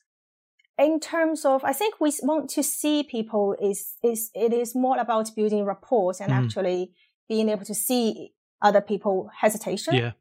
in 0.77 0.99
terms 0.99 1.43
of 1.43 1.63
i 1.63 1.73
think 1.73 1.95
we 1.99 2.11
want 2.21 2.47
to 2.47 2.61
see 2.61 3.01
people 3.01 3.55
is 3.59 3.95
is 4.03 4.29
it 4.35 4.53
is 4.53 4.75
more 4.75 4.99
about 4.99 5.35
building 5.35 5.65
rapport 5.65 6.13
and 6.21 6.31
mm. 6.31 6.35
actually 6.35 6.91
being 7.27 7.49
able 7.49 7.65
to 7.65 7.73
see 7.73 8.31
other 8.61 8.81
people 8.81 9.29
hesitation, 9.39 9.95
yeah. 9.95 10.11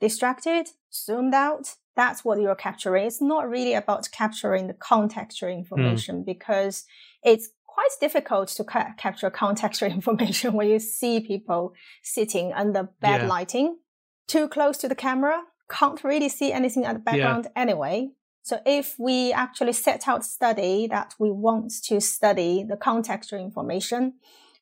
distracted, 0.00 0.68
zoomed 0.92 1.34
out. 1.34 1.74
That's 1.96 2.24
what 2.24 2.40
you're 2.40 2.54
capturing. 2.54 3.06
It's 3.06 3.20
not 3.20 3.48
really 3.48 3.74
about 3.74 4.08
capturing 4.10 4.68
the 4.68 4.74
contextual 4.74 5.52
information 5.52 6.22
mm. 6.22 6.26
because 6.26 6.84
it's 7.22 7.50
quite 7.66 7.90
difficult 8.00 8.48
to 8.48 8.64
ca- 8.64 8.94
capture 8.96 9.30
contextual 9.30 9.92
information 9.98 10.54
when 10.54 10.68
you 10.68 10.78
see 10.78 11.20
people 11.20 11.74
sitting 12.02 12.52
under 12.52 12.88
bad 13.00 13.22
yeah. 13.22 13.26
lighting, 13.28 13.78
too 14.26 14.48
close 14.48 14.78
to 14.78 14.88
the 14.88 14.94
camera, 14.94 15.42
can't 15.70 16.02
really 16.04 16.28
see 16.28 16.52
anything 16.52 16.84
at 16.84 16.94
the 16.94 17.00
background 17.00 17.44
yeah. 17.44 17.62
anyway. 17.62 18.10
So 18.42 18.60
if 18.66 18.96
we 18.98 19.32
actually 19.32 19.72
set 19.72 20.08
out 20.08 20.24
study 20.24 20.86
that 20.88 21.14
we 21.18 21.30
want 21.30 21.72
to 21.84 22.00
study 22.00 22.64
the 22.68 22.76
contextual 22.76 23.40
information, 23.40 24.14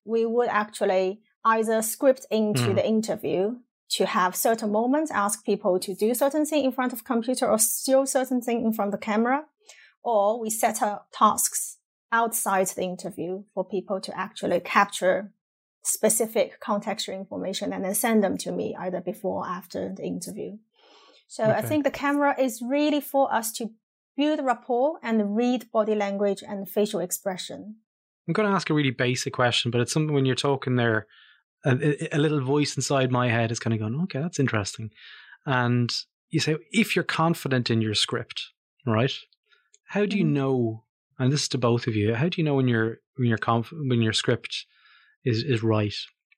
we 0.05 0.27
would 0.27 0.49
actually 0.49 1.21
either 1.57 1.83
script 1.83 2.27
into 2.31 2.69
mm. 2.69 2.75
the 2.75 2.87
interview 2.87 3.57
to 3.97 4.05
have 4.05 4.37
certain 4.37 4.71
moments, 4.71 5.11
ask 5.11 5.45
people 5.45 5.79
to 5.81 5.95
do 5.95 6.15
certain 6.15 6.45
thing 6.45 6.65
in 6.65 6.73
front 6.73 6.93
of 6.93 7.05
computer 7.05 7.47
or 7.51 7.59
show 7.59 8.05
certain 8.05 8.41
thing 8.41 8.65
in 8.65 8.73
front 8.73 8.93
of 8.93 9.01
the 9.01 9.05
camera, 9.05 9.45
or 10.03 10.41
we 10.41 10.51
set 10.51 10.83
up 10.83 11.09
tasks 11.13 11.79
outside 12.13 12.67
the 12.69 12.83
interview 12.83 13.45
for 13.55 13.65
people 13.65 14.01
to 14.01 14.19
actually 14.19 14.61
capture 14.61 15.33
specific 15.83 16.61
contextual 16.61 17.15
information 17.15 17.73
and 17.73 17.85
then 17.85 17.95
send 17.95 18.23
them 18.23 18.37
to 18.37 18.53
me 18.53 18.77
either 18.79 19.01
before 19.01 19.45
or 19.45 19.49
after 19.49 19.95
the 19.97 20.05
interview. 20.05 20.59
So 21.27 21.45
okay. 21.45 21.55
I 21.55 21.63
think 21.63 21.85
the 21.85 21.91
camera 21.91 22.35
is 22.39 22.63
really 22.63 23.01
for 23.01 23.33
us 23.33 23.53
to 23.53 23.71
build 24.17 24.45
rapport 24.45 24.99
and 25.03 25.37
read 25.37 25.71
body 25.73 25.95
language 25.95 26.43
and 26.47 26.69
facial 26.69 27.01
expression. 27.01 27.77
I'm 28.27 28.35
going 28.35 28.49
to 28.49 28.55
ask 28.55 28.69
a 28.69 28.75
really 28.75 28.91
basic 28.91 29.33
question, 29.33 29.71
but 29.71 29.81
it's 29.81 29.93
something 29.93 30.15
when 30.15 30.27
you're 30.27 30.35
talking 30.35 30.77
there, 30.77 31.07
a, 31.65 32.17
a 32.17 32.19
little 32.19 32.41
voice 32.41 32.77
inside 32.77 33.11
my 33.11 33.29
head 33.29 33.51
is 33.51 33.59
kind 33.59 33.75
of 33.75 33.81
going, 33.81 34.01
okay, 34.03 34.21
that's 34.21 34.39
interesting. 34.39 34.91
And 35.47 35.91
you 36.31 36.41
say, 36.41 36.57
if 36.71 36.95
you're 36.95 37.05
confident 37.05 37.71
in 37.71 37.81
your 37.81 37.95
script, 37.95 38.49
right? 38.87 39.13
How 39.87 40.07
do 40.07 40.17
you 40.17 40.25
mm-hmm. 40.25 40.35
know? 40.35 40.85
And 41.19 41.33
this 41.33 41.43
is 41.43 41.49
to 41.49 41.59
both 41.59 41.87
of 41.87 41.97
you. 41.97 42.15
How 42.15 42.29
do 42.29 42.41
you 42.41 42.45
know 42.45 42.55
when 42.55 42.69
your 42.69 42.99
when 43.17 43.29
your 43.29 43.39
conf- 43.39 43.73
when 43.73 44.03
your 44.03 44.13
script 44.13 44.67
is 45.25 45.43
is 45.43 45.63
right 45.63 45.95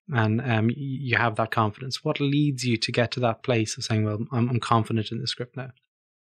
and 0.09 0.41
um, 0.41 0.71
you 0.75 1.17
have 1.17 1.35
that 1.35 1.51
confidence? 1.51 2.03
What 2.03 2.19
leads 2.19 2.63
you 2.63 2.77
to 2.77 2.91
get 2.91 3.11
to 3.11 3.19
that 3.19 3.43
place 3.43 3.77
of 3.77 3.83
saying, 3.83 4.05
"Well, 4.05 4.19
I'm, 4.31 4.49
I'm 4.49 4.59
confident 4.59 5.11
in 5.11 5.19
the 5.19 5.27
script 5.27 5.55
now"? 5.55 5.71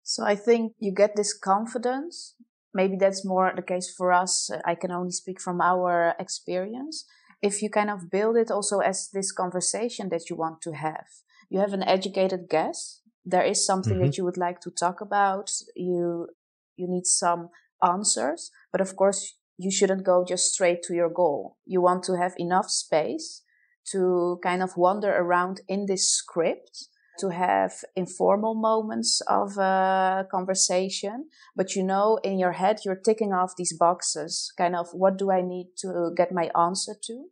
So 0.02 0.24
I 0.24 0.36
think 0.36 0.74
you 0.80 0.92
get 0.92 1.16
this 1.16 1.38
confidence. 1.38 2.36
Maybe 2.74 2.96
that's 2.98 3.26
more 3.26 3.52
the 3.56 3.62
case 3.62 3.94
for 3.96 4.12
us. 4.12 4.50
I 4.66 4.74
can 4.76 4.92
only 4.92 5.12
speak 5.12 5.40
from 5.40 5.62
our 5.62 6.16
experience 6.20 7.06
if 7.42 7.62
you 7.62 7.70
kind 7.70 7.90
of 7.90 8.10
build 8.10 8.36
it 8.36 8.52
also 8.52 8.80
as 8.80 9.10
this 9.14 9.32
conversation 9.32 10.10
that 10.10 10.30
you 10.30 10.36
want 10.36 10.62
to 10.62 10.74
have, 10.74 11.06
you 11.50 11.60
have 11.60 11.74
an 11.74 11.84
educated 11.84 12.50
guess. 12.50 13.02
There 13.26 13.44
is 13.44 13.66
something 13.66 13.94
mm-hmm. 13.94 14.06
that 14.06 14.18
you 14.18 14.26
would 14.26 14.38
like 14.38 14.60
to 14.62 14.72
talk 14.72 15.02
about. 15.02 15.52
You, 15.76 16.28
you 16.76 16.88
need 16.88 17.06
some 17.06 17.50
answers, 17.84 18.52
but 18.72 18.82
of 18.82 18.96
course 18.96 19.36
you 19.58 19.72
shouldn't 19.72 20.06
go 20.06 20.26
just 20.26 20.54
straight 20.54 20.84
to 20.84 20.94
your 20.94 21.10
goal. 21.10 21.58
You 21.66 21.82
want 21.82 22.04
to 22.04 22.18
have 22.18 22.34
enough 22.38 22.70
space 22.70 23.44
to 23.92 24.40
kind 24.44 24.62
of 24.62 24.78
wander 24.78 25.12
around 25.12 25.62
in 25.68 25.86
this 25.86 26.12
script 26.12 26.88
to 27.20 27.30
have 27.30 27.74
informal 27.96 28.56
moments 28.56 29.22
of 29.28 29.58
a 29.58 30.26
conversation, 30.32 31.30
but 31.56 31.76
you 31.76 31.84
know, 31.84 32.20
in 32.24 32.40
your 32.40 32.54
head, 32.54 32.80
you're 32.84 32.96
ticking 32.96 33.34
off 33.34 33.56
these 33.58 33.76
boxes, 33.78 34.52
kind 34.58 34.76
of 34.76 34.88
what 34.94 35.18
do 35.18 35.32
I 35.32 35.42
need 35.42 35.68
to 35.80 36.12
get 36.16 36.32
my 36.32 36.50
answer 36.58 36.94
to? 37.04 37.26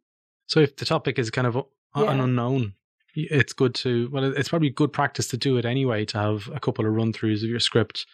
So 0.47 0.59
if 0.59 0.75
the 0.75 0.85
topic 0.85 1.19
is 1.19 1.29
kind 1.29 1.47
of 1.47 1.55
yeah. 1.95 2.11
an 2.11 2.19
unknown, 2.19 2.73
it's 3.15 3.53
good 3.53 3.73
to, 3.75 4.09
well, 4.11 4.23
it's 4.23 4.49
probably 4.49 4.69
good 4.69 4.93
practice 4.93 5.27
to 5.29 5.37
do 5.37 5.57
it 5.57 5.65
anyway, 5.65 6.05
to 6.05 6.17
have 6.17 6.49
a 6.53 6.59
couple 6.59 6.85
of 6.85 6.93
run 6.93 7.11
throughs 7.13 7.43
of 7.43 7.49
your 7.49 7.59
script. 7.59 8.05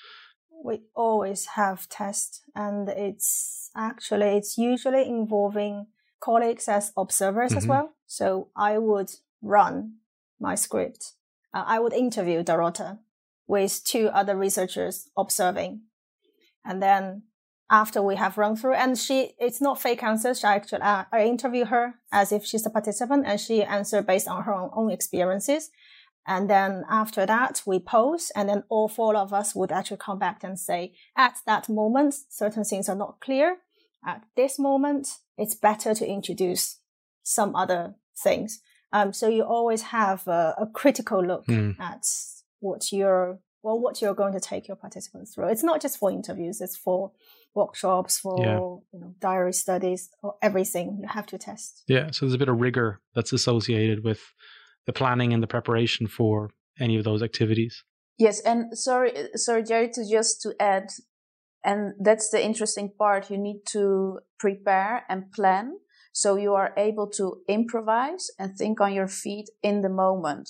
We 0.64 0.80
always 0.96 1.46
have 1.58 1.90
tests, 1.90 2.42
and 2.56 2.88
it's 2.88 3.70
actually, 3.76 4.38
it's 4.38 4.58
usually 4.58 5.06
involving 5.06 5.88
colleagues 6.22 6.70
as 6.70 6.94
observers 6.96 7.52
mm-hmm. 7.52 7.58
as 7.58 7.68
well. 7.68 7.96
So 8.08 8.48
I 8.56 8.78
would 8.78 9.12
run 9.42 9.96
my 10.40 10.56
script 10.56 11.14
uh, 11.54 11.64
I 11.66 11.80
would 11.80 11.94
interview 11.94 12.44
Dorota 12.44 13.00
with 13.48 13.84
two 13.84 14.08
other 14.08 14.36
researchers 14.36 15.10
observing. 15.18 15.82
And 16.66 16.82
then 16.82 17.24
after 17.70 18.02
we 18.02 18.16
have 18.16 18.38
run 18.38 18.56
through, 18.56 18.76
and 18.76 18.98
she, 18.98 19.34
it's 19.40 19.62
not 19.62 19.82
fake 19.82 20.04
answers. 20.04 20.44
I 20.44 20.56
actually, 20.56 20.82
uh, 20.82 21.06
I 21.12 21.26
interview 21.26 21.66
her 21.66 21.96
as 22.12 22.32
if 22.32 22.46
she's 22.46 22.66
a 22.66 22.70
participant 22.70 23.26
and 23.26 23.40
she 23.40 23.64
answered 23.64 24.08
based 24.08 24.28
on 24.28 24.44
her 24.44 24.54
own, 24.54 24.70
own 24.74 24.92
experiences. 24.92 25.70
And 26.26 26.50
then 26.50 26.86
after 26.90 27.26
that, 27.26 27.64
we 27.66 27.80
pose, 27.80 28.32
and 28.34 28.48
then 28.48 28.64
all 28.70 28.88
four 28.88 29.16
of 29.16 29.34
us 29.34 29.54
would 29.54 29.74
actually 29.74 29.98
come 29.98 30.20
back 30.20 30.42
and 30.42 30.58
say, 30.58 30.94
at 31.18 31.36
that 31.46 31.68
moment, 31.68 32.16
certain 32.30 32.64
things 32.64 32.88
are 32.88 32.96
not 32.96 33.20
clear. 33.20 33.58
At 34.06 34.24
this 34.38 34.58
moment, 34.58 35.10
it's 35.38 35.56
better 35.56 35.94
to 35.94 36.08
introduce 36.08 36.80
some 37.24 37.56
other 37.56 37.96
things. 38.18 38.62
Um, 38.94 39.12
so 39.12 39.28
you 39.28 39.44
always 39.44 39.82
have 39.82 40.26
a, 40.28 40.54
a 40.58 40.68
critical 40.68 41.26
look 41.26 41.48
mm. 41.48 41.78
at 41.80 42.06
what 42.60 42.92
you're 42.92 43.40
well, 43.64 43.80
what 43.80 44.02
you're 44.02 44.14
going 44.14 44.34
to 44.34 44.42
take 44.42 44.68
your 44.68 44.76
participants 44.76 45.34
through. 45.34 45.48
It's 45.48 45.64
not 45.64 45.82
just 45.82 45.98
for 45.98 46.12
interviews; 46.12 46.62
it's 46.62 46.78
for 46.78 47.12
workshops, 47.56 48.20
for 48.20 48.38
yeah. 48.40 48.58
you 48.58 49.00
know, 49.00 49.16
diary 49.20 49.54
studies, 49.54 50.10
or 50.22 50.36
everything. 50.42 51.00
You 51.02 51.08
have 51.08 51.26
to 51.28 51.38
test. 51.38 51.84
Yeah, 51.88 52.12
so 52.12 52.26
there's 52.26 52.36
a 52.36 52.38
bit 52.38 52.50
of 52.50 52.60
rigor 52.60 53.02
that's 53.16 53.34
associated 53.34 54.04
with 54.04 54.22
the 54.86 54.94
planning 54.94 55.34
and 55.34 55.42
the 55.42 55.48
preparation 55.48 56.08
for 56.08 56.52
any 56.80 56.98
of 56.98 57.04
those 57.04 57.24
activities. 57.24 57.84
Yes, 58.20 58.42
and 58.42 58.78
sorry, 58.78 59.12
sorry, 59.36 59.64
Gerry, 59.64 59.90
to 59.94 60.08
just 60.08 60.42
to 60.44 60.54
add, 60.60 60.90
and 61.64 61.94
that's 62.00 62.30
the 62.30 62.44
interesting 62.44 62.92
part. 63.00 63.32
You 63.32 63.38
need 63.38 63.62
to 63.72 64.20
prepare 64.40 65.04
and 65.10 65.32
plan 65.32 65.78
so 66.14 66.38
you 66.38 66.54
are 66.54 66.74
able 66.78 67.10
to 67.10 67.42
improvise 67.50 68.30
and 68.40 68.56
think 68.56 68.80
on 68.80 68.94
your 68.94 69.08
feet 69.08 69.50
in 69.62 69.82
the 69.82 69.90
moment. 69.90 70.50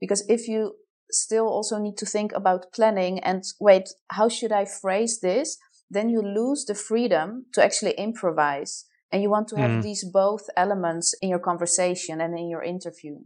Because 0.00 0.24
if 0.28 0.46
you 0.46 0.74
still 1.10 1.48
also 1.48 1.78
need 1.78 1.96
to 1.96 2.06
think 2.06 2.32
about 2.32 2.72
planning 2.72 3.18
and 3.20 3.42
wait, 3.58 3.88
how 4.10 4.28
should 4.28 4.52
I 4.52 4.66
phrase 4.66 5.20
this? 5.20 5.56
Then 5.90 6.10
you 6.10 6.20
lose 6.20 6.66
the 6.66 6.74
freedom 6.74 7.46
to 7.54 7.64
actually 7.64 7.92
improvise. 7.92 8.84
And 9.10 9.22
you 9.22 9.30
want 9.30 9.48
to 9.48 9.56
have 9.56 9.70
mm. 9.70 9.82
these 9.82 10.04
both 10.04 10.50
elements 10.54 11.14
in 11.22 11.30
your 11.30 11.38
conversation 11.38 12.20
and 12.20 12.38
in 12.38 12.50
your 12.50 12.62
interview. 12.62 13.16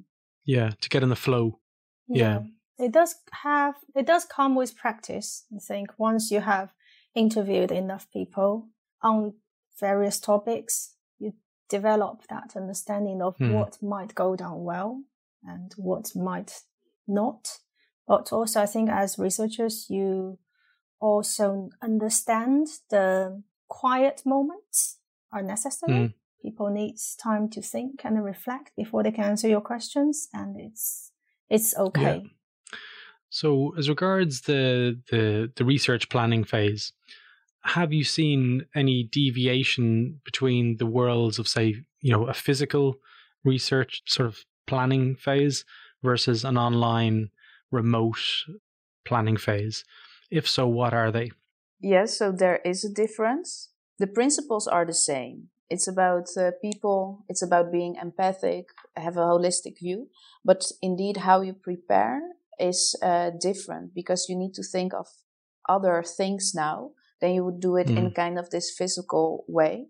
Yeah, 0.44 0.70
to 0.80 0.88
get 0.88 1.02
in 1.02 1.08
the 1.08 1.16
flow. 1.16 1.58
Yeah. 2.08 2.42
yeah. 2.78 2.86
it 2.86 2.92
does 2.92 3.16
have 3.42 3.74
it 3.96 4.06
does 4.06 4.24
come 4.24 4.54
with 4.54 4.76
practice. 4.76 5.44
I 5.52 5.58
think 5.58 5.88
once 5.98 6.30
you 6.30 6.40
have 6.40 6.72
interviewed 7.16 7.72
enough 7.72 8.06
people 8.12 8.68
on 9.02 9.34
various 9.80 10.20
topics, 10.20 10.74
you 10.74 10.91
develop 11.72 12.22
that 12.28 12.52
understanding 12.54 13.22
of 13.22 13.36
mm. 13.38 13.52
what 13.54 13.82
might 13.82 14.14
go 14.14 14.36
down 14.36 14.62
well 14.62 15.02
and 15.42 15.72
what 15.76 16.14
might 16.14 16.52
not. 17.08 17.58
But 18.06 18.32
also, 18.32 18.60
I 18.60 18.66
think 18.66 18.90
as 18.90 19.18
researchers, 19.18 19.86
you 19.88 20.38
also 21.00 21.70
understand 21.80 22.66
the 22.90 23.42
quiet 23.68 24.22
moments 24.26 24.98
are 25.32 25.42
necessary. 25.42 25.92
Mm. 25.92 26.14
People 26.42 26.68
need 26.70 26.96
time 27.22 27.48
to 27.50 27.62
think 27.62 28.04
and 28.04 28.22
reflect 28.22 28.72
before 28.76 29.02
they 29.02 29.12
can 29.12 29.24
answer 29.24 29.48
your 29.48 29.62
questions, 29.62 30.28
and 30.34 30.60
it's 30.60 31.12
it's 31.48 31.76
okay. 31.76 32.22
Yeah. 32.22 32.78
So, 33.30 33.74
as 33.78 33.88
regards 33.88 34.42
the 34.42 35.00
the 35.10 35.50
the 35.56 35.64
research 35.64 36.08
planning 36.08 36.44
phase, 36.44 36.92
have 37.64 37.92
you 37.92 38.04
seen 38.04 38.66
any 38.74 39.04
deviation 39.04 40.20
between 40.24 40.78
the 40.78 40.86
worlds 40.86 41.38
of, 41.38 41.46
say, 41.46 41.84
you 42.00 42.12
know, 42.12 42.26
a 42.26 42.34
physical 42.34 42.96
research 43.44 44.02
sort 44.06 44.28
of 44.28 44.44
planning 44.66 45.14
phase 45.14 45.64
versus 46.02 46.44
an 46.44 46.58
online 46.58 47.30
remote 47.70 48.18
planning 49.04 49.36
phase? 49.36 49.84
If 50.30 50.48
so, 50.48 50.66
what 50.66 50.92
are 50.92 51.12
they? 51.12 51.30
Yes, 51.80 52.18
so 52.18 52.32
there 52.32 52.60
is 52.64 52.84
a 52.84 52.92
difference. 52.92 53.70
The 53.98 54.06
principles 54.06 54.66
are 54.66 54.84
the 54.84 54.94
same. 54.94 55.48
It's 55.70 55.88
about 55.88 56.28
uh, 56.36 56.50
people, 56.60 57.24
it's 57.28 57.42
about 57.42 57.72
being 57.72 57.96
empathic, 58.00 58.66
have 58.96 59.16
a 59.16 59.20
holistic 59.20 59.78
view. 59.78 60.08
But 60.44 60.70
indeed, 60.82 61.18
how 61.18 61.40
you 61.40 61.54
prepare 61.54 62.20
is 62.58 62.96
uh, 63.02 63.30
different 63.40 63.94
because 63.94 64.26
you 64.28 64.36
need 64.36 64.54
to 64.54 64.62
think 64.62 64.92
of 64.92 65.06
other 65.68 66.02
things 66.02 66.52
now 66.54 66.90
than 67.22 67.32
you 67.32 67.44
would 67.44 67.60
do 67.60 67.76
it 67.76 67.86
mm. 67.86 67.96
in 67.96 68.10
kind 68.10 68.38
of 68.38 68.50
this 68.50 68.74
physical 68.76 69.44
way. 69.48 69.86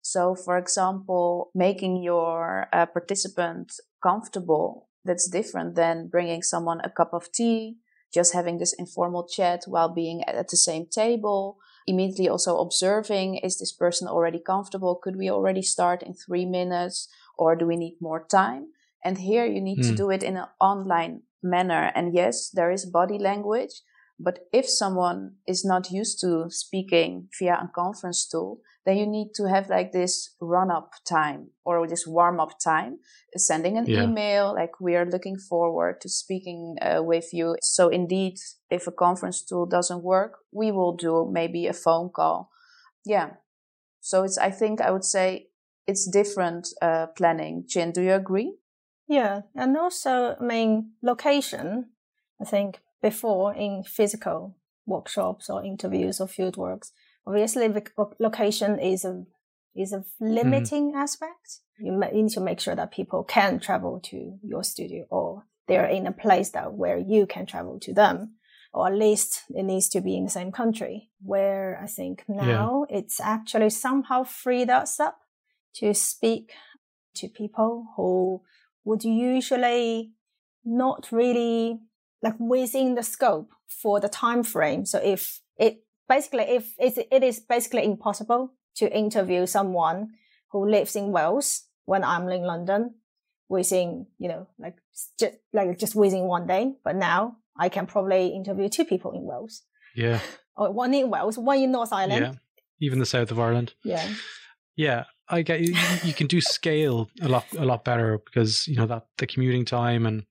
So, 0.00 0.34
for 0.34 0.56
example, 0.56 1.50
making 1.54 2.02
your 2.02 2.68
uh, 2.72 2.86
participant 2.86 3.72
comfortable, 4.02 4.88
that's 5.04 5.28
different 5.28 5.74
than 5.74 6.08
bringing 6.08 6.42
someone 6.42 6.80
a 6.82 6.90
cup 6.90 7.12
of 7.12 7.30
tea, 7.32 7.76
just 8.14 8.32
having 8.32 8.58
this 8.58 8.72
informal 8.72 9.26
chat 9.26 9.64
while 9.66 9.92
being 9.92 10.22
at 10.24 10.48
the 10.48 10.56
same 10.56 10.86
table. 10.86 11.58
Immediately 11.86 12.28
also 12.28 12.58
observing, 12.58 13.36
is 13.36 13.58
this 13.58 13.72
person 13.72 14.08
already 14.08 14.38
comfortable? 14.38 14.94
Could 15.02 15.16
we 15.16 15.30
already 15.30 15.62
start 15.62 16.02
in 16.02 16.14
three 16.14 16.46
minutes 16.46 17.08
or 17.36 17.56
do 17.56 17.66
we 17.66 17.76
need 17.76 17.96
more 18.00 18.24
time? 18.30 18.68
And 19.04 19.18
here 19.18 19.46
you 19.46 19.60
need 19.60 19.80
mm. 19.80 19.88
to 19.88 19.94
do 19.94 20.10
it 20.10 20.22
in 20.22 20.36
an 20.36 20.46
online 20.60 21.22
manner. 21.42 21.90
And 21.94 22.14
yes, 22.14 22.50
there 22.50 22.70
is 22.70 22.86
body 22.86 23.18
language, 23.18 23.82
but 24.18 24.40
if 24.52 24.68
someone 24.68 25.36
is 25.46 25.64
not 25.64 25.90
used 25.90 26.20
to 26.20 26.46
speaking 26.50 27.28
via 27.38 27.54
a 27.54 27.70
conference 27.74 28.28
tool, 28.28 28.60
then 28.84 28.96
you 28.96 29.06
need 29.06 29.32
to 29.34 29.44
have 29.44 29.68
like 29.68 29.92
this 29.92 30.34
run 30.40 30.70
up 30.70 30.92
time 31.06 31.50
or 31.64 31.86
this 31.86 32.06
warm 32.06 32.40
up 32.40 32.58
time, 32.58 32.98
sending 33.36 33.76
an 33.76 33.84
yeah. 33.86 34.02
email, 34.02 34.54
like 34.54 34.80
we 34.80 34.96
are 34.96 35.04
looking 35.04 35.36
forward 35.36 36.00
to 36.00 36.08
speaking 36.08 36.76
uh, 36.80 37.02
with 37.02 37.32
you. 37.32 37.56
So 37.60 37.88
indeed, 37.88 38.38
if 38.70 38.86
a 38.86 38.92
conference 38.92 39.44
tool 39.44 39.66
doesn't 39.66 40.02
work, 40.02 40.38
we 40.52 40.72
will 40.72 40.96
do 40.96 41.28
maybe 41.30 41.66
a 41.66 41.72
phone 41.72 42.08
call. 42.08 42.50
Yeah. 43.04 43.30
So 44.00 44.24
it's, 44.24 44.38
I 44.38 44.50
think 44.50 44.80
I 44.80 44.90
would 44.90 45.04
say 45.04 45.48
it's 45.86 46.08
different 46.10 46.68
uh, 46.80 47.08
planning. 47.08 47.64
Qin, 47.68 47.92
do 47.92 48.02
you 48.02 48.14
agree? 48.14 48.54
Yeah, 49.06 49.42
and 49.54 49.76
also, 49.76 50.36
I 50.38 50.44
mean, 50.44 50.92
location. 51.02 51.90
I 52.40 52.44
think 52.44 52.80
before 53.02 53.54
in 53.54 53.82
physical 53.84 54.56
workshops 54.86 55.48
or 55.50 55.64
interviews 55.64 56.20
or 56.20 56.26
fieldworks, 56.26 56.90
obviously 57.26 57.68
the 57.68 57.82
location 58.18 58.78
is 58.78 59.04
a 59.04 59.24
is 59.76 59.92
a 59.92 59.98
mm-hmm. 59.98 60.26
limiting 60.26 60.92
mm. 60.92 60.96
aspect. 60.96 61.60
You 61.78 61.92
need 62.12 62.30
to 62.30 62.40
make 62.40 62.60
sure 62.60 62.74
that 62.74 62.90
people 62.90 63.22
can 63.22 63.60
travel 63.60 64.00
to 64.04 64.38
your 64.42 64.64
studio 64.64 65.06
or 65.10 65.44
they're 65.68 65.86
in 65.86 66.06
a 66.06 66.12
place 66.12 66.50
that 66.50 66.72
where 66.72 66.98
you 66.98 67.26
can 67.26 67.46
travel 67.46 67.78
to 67.80 67.94
them 67.94 68.34
or 68.72 68.88
at 68.88 68.94
least 68.94 69.44
it 69.50 69.62
needs 69.62 69.88
to 69.88 70.00
be 70.00 70.16
in 70.16 70.24
the 70.24 70.30
same 70.30 70.50
country 70.50 71.10
where 71.22 71.78
i 71.82 71.86
think 71.86 72.24
now 72.28 72.86
yeah. 72.88 72.98
it's 72.98 73.20
actually 73.20 73.70
somehow 73.70 74.22
freed 74.24 74.70
us 74.70 74.98
up 74.98 75.20
to 75.74 75.94
speak 75.94 76.52
to 77.14 77.28
people 77.28 77.86
who 77.96 78.42
would 78.84 79.04
usually 79.04 80.12
not 80.64 81.08
really 81.12 81.80
like 82.22 82.34
within 82.38 82.94
the 82.94 83.02
scope 83.02 83.50
for 83.66 84.00
the 84.00 84.08
time 84.08 84.42
frame. 84.42 84.84
So 84.84 85.00
if 85.02 85.40
it 85.56 85.84
basically 86.08 86.44
if 86.44 86.74
it's, 86.78 86.98
it 86.98 87.22
is 87.22 87.40
basically 87.40 87.84
impossible 87.84 88.54
to 88.76 88.96
interview 88.96 89.46
someone 89.46 90.10
who 90.50 90.68
lives 90.68 90.96
in 90.96 91.12
Wales 91.12 91.64
when 91.84 92.04
I'm 92.04 92.28
in 92.28 92.42
London 92.42 92.94
within 93.48 94.06
you 94.18 94.28
know 94.28 94.46
like 94.58 94.76
just 95.18 95.36
like 95.52 95.78
just 95.78 95.94
within 95.94 96.24
one 96.24 96.46
day. 96.46 96.74
But 96.84 96.96
now 96.96 97.36
I 97.56 97.68
can 97.68 97.86
probably 97.86 98.28
interview 98.28 98.68
two 98.68 98.84
people 98.84 99.12
in 99.12 99.24
Wales. 99.24 99.62
Yeah. 99.94 100.20
or 100.56 100.72
one 100.72 100.94
in 100.94 101.10
Wales, 101.10 101.38
one 101.38 101.58
in 101.58 101.72
North 101.72 101.92
Island. 101.92 102.20
Yeah. 102.20 102.32
Even 102.80 102.98
the 103.00 103.06
south 103.06 103.30
of 103.30 103.38
Ireland. 103.38 103.74
Yeah. 103.82 104.08
Yeah. 104.76 105.04
I 105.28 105.42
get 105.42 105.60
you, 105.60 105.76
you 106.04 106.14
can 106.14 106.26
do 106.26 106.40
scale 106.40 107.10
a 107.20 107.28
lot 107.28 107.44
a 107.56 107.64
lot 107.64 107.84
better 107.84 108.18
because 108.24 108.66
you 108.66 108.76
know 108.76 108.86
that 108.86 109.06
the 109.18 109.26
commuting 109.26 109.64
time 109.64 110.06
and 110.06 110.24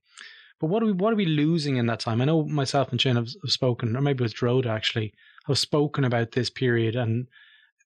but 0.60 0.68
what 0.68 0.82
are 0.84 0.88
we 0.88 0.92
what 0.92 1.14
are 1.14 1.18
we 1.18 1.26
losing 1.26 1.78
in 1.78 1.86
that 1.88 2.00
time? 2.00 2.22
I 2.22 2.26
know 2.26 2.46
myself 2.46 2.92
and 2.92 3.00
Qin 3.00 3.16
have, 3.16 3.30
have 3.44 3.52
spoken, 3.52 3.96
or 3.96 4.02
maybe 4.02 4.22
it 4.22 4.26
was 4.26 4.34
Dorota 4.34 4.68
actually, 4.68 5.14
have 5.48 5.58
spoken 5.58 6.04
about 6.04 6.32
this 6.32 6.50
period 6.50 6.96
and 6.96 7.28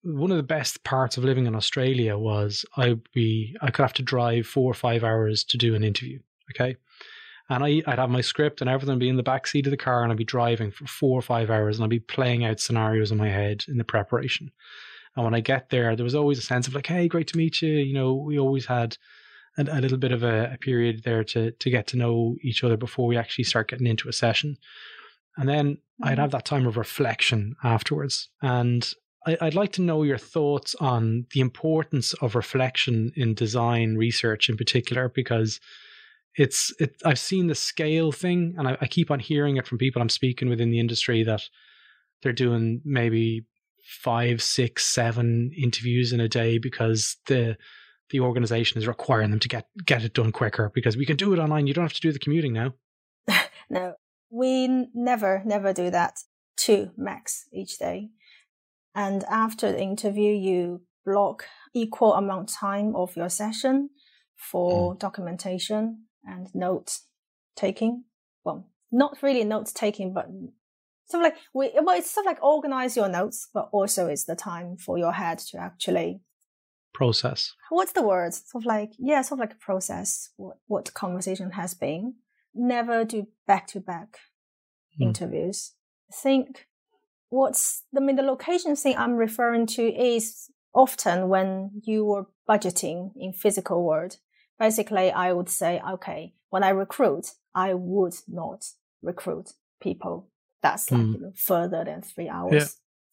one 0.03 0.31
of 0.31 0.37
the 0.37 0.43
best 0.43 0.83
parts 0.83 1.17
of 1.17 1.23
living 1.23 1.45
in 1.45 1.55
Australia 1.55 2.17
was 2.17 2.65
I'd 2.75 3.01
be 3.13 3.55
I 3.61 3.71
could 3.71 3.83
have 3.83 3.93
to 3.93 4.03
drive 4.03 4.47
four 4.47 4.69
or 4.71 4.73
five 4.73 5.03
hours 5.03 5.43
to 5.45 5.57
do 5.57 5.75
an 5.75 5.83
interview. 5.83 6.19
Okay. 6.51 6.77
And 7.49 7.63
I, 7.63 7.81
I'd 7.85 7.99
have 7.99 8.09
my 8.09 8.21
script 8.21 8.61
and 8.61 8.69
everything 8.69 8.97
be 8.97 9.09
in 9.09 9.17
the 9.17 9.23
back 9.23 9.45
seat 9.45 9.67
of 9.67 9.71
the 9.71 9.77
car 9.77 10.03
and 10.03 10.11
I'd 10.11 10.17
be 10.17 10.23
driving 10.23 10.71
for 10.71 10.85
four 10.85 11.19
or 11.19 11.21
five 11.21 11.49
hours 11.49 11.77
and 11.77 11.83
I'd 11.83 11.89
be 11.89 11.99
playing 11.99 12.45
out 12.45 12.59
scenarios 12.59 13.11
in 13.11 13.17
my 13.17 13.29
head 13.29 13.65
in 13.67 13.77
the 13.77 13.83
preparation. 13.83 14.51
And 15.15 15.25
when 15.25 15.33
I 15.33 15.41
get 15.41 15.69
there, 15.69 15.95
there 15.95 16.05
was 16.05 16.15
always 16.15 16.39
a 16.39 16.43
sense 16.43 16.67
of 16.67 16.75
like, 16.75 16.87
hey, 16.87 17.07
great 17.09 17.27
to 17.27 17.37
meet 17.37 17.61
you. 17.61 17.73
You 17.73 17.93
know, 17.93 18.13
we 18.13 18.39
always 18.39 18.65
had 18.65 18.97
a, 19.57 19.63
a 19.63 19.81
little 19.81 19.97
bit 19.97 20.11
of 20.11 20.23
a, 20.23 20.51
a, 20.53 20.57
period 20.57 21.03
there 21.03 21.23
to 21.23 21.51
to 21.51 21.69
get 21.69 21.87
to 21.87 21.97
know 21.97 22.35
each 22.41 22.63
other 22.63 22.77
before 22.77 23.07
we 23.07 23.17
actually 23.17 23.43
start 23.43 23.69
getting 23.69 23.87
into 23.87 24.09
a 24.09 24.13
session. 24.13 24.57
And 25.37 25.47
then 25.47 25.73
mm-hmm. 25.73 26.07
I'd 26.07 26.19
have 26.19 26.31
that 26.31 26.45
time 26.45 26.67
of 26.67 26.77
reflection 26.77 27.55
afterwards. 27.63 28.29
And 28.41 28.91
I, 29.25 29.37
I'd 29.41 29.55
like 29.55 29.71
to 29.73 29.81
know 29.81 30.03
your 30.03 30.17
thoughts 30.17 30.75
on 30.79 31.25
the 31.33 31.41
importance 31.41 32.13
of 32.15 32.35
reflection 32.35 33.11
in 33.15 33.33
design 33.33 33.95
research 33.95 34.49
in 34.49 34.57
particular, 34.57 35.09
because 35.09 35.59
it's 36.35 36.73
it 36.79 36.95
I've 37.05 37.19
seen 37.19 37.47
the 37.47 37.55
scale 37.55 38.11
thing 38.11 38.55
and 38.57 38.67
I, 38.67 38.77
I 38.81 38.87
keep 38.87 39.11
on 39.11 39.19
hearing 39.19 39.57
it 39.57 39.67
from 39.67 39.77
people 39.77 40.01
I'm 40.01 40.09
speaking 40.09 40.49
with 40.49 40.61
in 40.61 40.71
the 40.71 40.79
industry 40.79 41.23
that 41.23 41.41
they're 42.21 42.31
doing 42.31 42.81
maybe 42.85 43.45
five, 43.83 44.41
six, 44.41 44.85
seven 44.85 45.51
interviews 45.57 46.13
in 46.13 46.19
a 46.19 46.29
day 46.29 46.57
because 46.57 47.17
the 47.27 47.57
the 48.11 48.19
organization 48.19 48.77
is 48.77 48.87
requiring 48.87 49.31
them 49.31 49.39
to 49.39 49.47
get 49.47 49.67
get 49.85 50.03
it 50.03 50.13
done 50.13 50.31
quicker 50.31 50.71
because 50.73 50.97
we 50.97 51.05
can 51.05 51.17
do 51.17 51.33
it 51.33 51.39
online. 51.39 51.67
You 51.67 51.73
don't 51.73 51.85
have 51.85 51.93
to 51.93 52.01
do 52.01 52.11
the 52.11 52.19
commuting 52.19 52.53
now. 52.53 52.73
no, 53.69 53.93
we 54.29 54.87
never 54.93 55.41
never 55.45 55.73
do 55.73 55.89
that. 55.89 56.19
Two 56.57 56.91
max 56.95 57.45
each 57.51 57.79
day, 57.79 58.09
and 58.93 59.23
after 59.23 59.71
the 59.71 59.81
interview, 59.81 60.31
you 60.31 60.81
block 61.05 61.45
equal 61.73 62.13
amount 62.13 62.49
time 62.49 62.95
of 62.95 63.15
your 63.15 63.29
session 63.29 63.89
for 64.35 64.93
mm. 64.93 64.99
documentation 64.99 66.05
and 66.23 66.53
note 66.53 66.99
taking. 67.55 68.03
Well, 68.43 68.69
not 68.91 69.23
really 69.23 69.43
note 69.43 69.71
taking, 69.73 70.13
but 70.13 70.27
sort 71.11 71.25
of 71.25 71.31
like 71.31 71.37
we 71.53 71.71
well 71.81 71.97
it's 71.97 72.09
sort 72.09 72.25
of 72.25 72.31
like 72.31 72.43
organize 72.43 72.95
your 72.95 73.09
notes 73.09 73.49
but 73.53 73.69
also 73.71 74.07
it's 74.07 74.23
the 74.23 74.35
time 74.35 74.77
for 74.77 74.97
your 74.97 75.11
head 75.11 75.37
to 75.37 75.57
actually 75.59 76.21
process 76.93 77.53
what's 77.69 77.93
the 77.93 78.01
word 78.01 78.33
sort 78.33 78.63
of 78.63 78.65
like 78.65 78.91
yeah 78.99 79.21
sort 79.21 79.39
of 79.39 79.39
like 79.39 79.53
a 79.53 79.65
process 79.65 80.29
what 80.37 80.57
what 80.67 80.93
conversation 80.93 81.51
has 81.51 81.73
been 81.73 82.15
never 82.53 83.05
do 83.05 83.27
back 83.47 83.67
to 83.67 83.79
back 83.79 84.17
interviews 84.99 85.73
i 86.11 86.15
think 86.15 86.67
what's 87.29 87.83
i 87.95 87.99
mean 87.99 88.17
the 88.17 88.21
location 88.21 88.75
thing 88.75 88.95
i'm 88.97 89.15
referring 89.15 89.65
to 89.65 89.83
is 89.83 90.49
often 90.73 91.29
when 91.29 91.71
you 91.83 92.03
were 92.03 92.25
budgeting 92.49 93.11
in 93.15 93.31
physical 93.31 93.83
world 93.83 94.17
basically 94.59 95.11
i 95.11 95.31
would 95.31 95.49
say 95.49 95.81
okay 95.89 96.33
when 96.49 96.63
i 96.63 96.69
recruit 96.69 97.31
i 97.55 97.73
would 97.73 98.15
not 98.27 98.65
recruit 99.01 99.53
people 99.81 100.27
that's 100.61 100.91
like 100.91 101.01
mm. 101.01 101.13
you 101.13 101.21
know, 101.21 101.33
further 101.35 101.83
than 101.83 102.01
three 102.01 102.29
hours 102.29 102.53
yeah. 102.53 102.67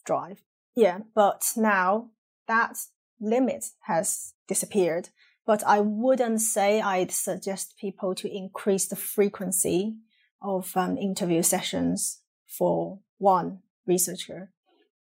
drive. 0.05 0.43
Yeah, 0.77 0.99
but 1.14 1.45
now 1.57 2.11
that 2.47 2.77
limit 3.20 3.66
has 3.87 4.35
disappeared. 4.46 5.11
But 5.46 5.62
I 5.66 5.81
wouldn't 5.81 6.40
say 6.40 6.81
I'd 6.81 7.11
suggest 7.11 7.78
people 7.81 8.14
to 8.16 8.31
increase 8.31 8.87
the 8.87 8.96
frequency 8.96 9.96
of 10.42 10.76
um, 10.76 10.96
interview 10.98 11.42
sessions 11.42 12.20
for 12.46 13.00
one 13.18 13.61
researcher 13.87 14.50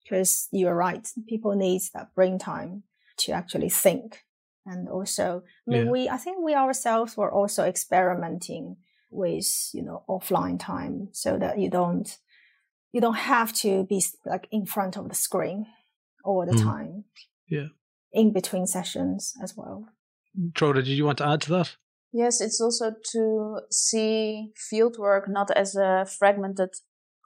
because 0.03 0.49
you're 0.53 0.75
right 0.75 1.09
people 1.27 1.55
need 1.55 1.81
that 1.95 2.15
brain 2.15 2.39
time 2.39 2.83
to 3.17 3.33
actually 3.33 3.69
think 3.69 4.25
and 4.67 4.89
also 4.89 5.43
i 5.67 5.71
mean 5.71 5.87
yeah. 5.87 5.91
we 5.91 6.09
i 6.09 6.17
think 6.17 6.37
we 6.43 6.55
ourselves 6.55 7.17
were 7.17 7.33
also 7.33 7.65
experimenting 7.65 8.77
with 9.11 9.71
you 9.73 9.83
know 9.83 10.03
offline 10.09 10.59
time 10.59 11.09
so 11.13 11.39
that 11.39 11.59
you 11.59 11.71
don't 11.71 12.19
you 12.93 13.01
don't 13.01 13.17
have 13.17 13.53
to 13.53 13.85
be 13.85 14.03
like 14.25 14.47
in 14.51 14.67
front 14.67 14.97
of 14.97 15.09
the 15.09 15.15
screen 15.15 15.67
all 16.25 16.45
the 16.47 16.53
mm. 16.53 16.63
time 16.63 17.05
yeah 17.49 17.69
in 18.15 18.33
between 18.33 18.67
sessions 18.67 19.35
as 19.43 19.55
well 19.57 19.87
Dorota, 20.53 20.83
did 20.83 20.97
you 20.99 21.05
want 21.05 21.19
to 21.19 21.27
add 21.27 21.43
to 21.43 21.51
that 21.51 21.77
Yes, 22.17 22.41
it's 22.41 22.61
also 22.61 22.95
to 23.11 23.59
see 23.73 24.53
fieldwork 24.73 25.29
not 25.29 25.51
as 25.51 25.75
a 25.75 26.07
fragmented 26.07 26.71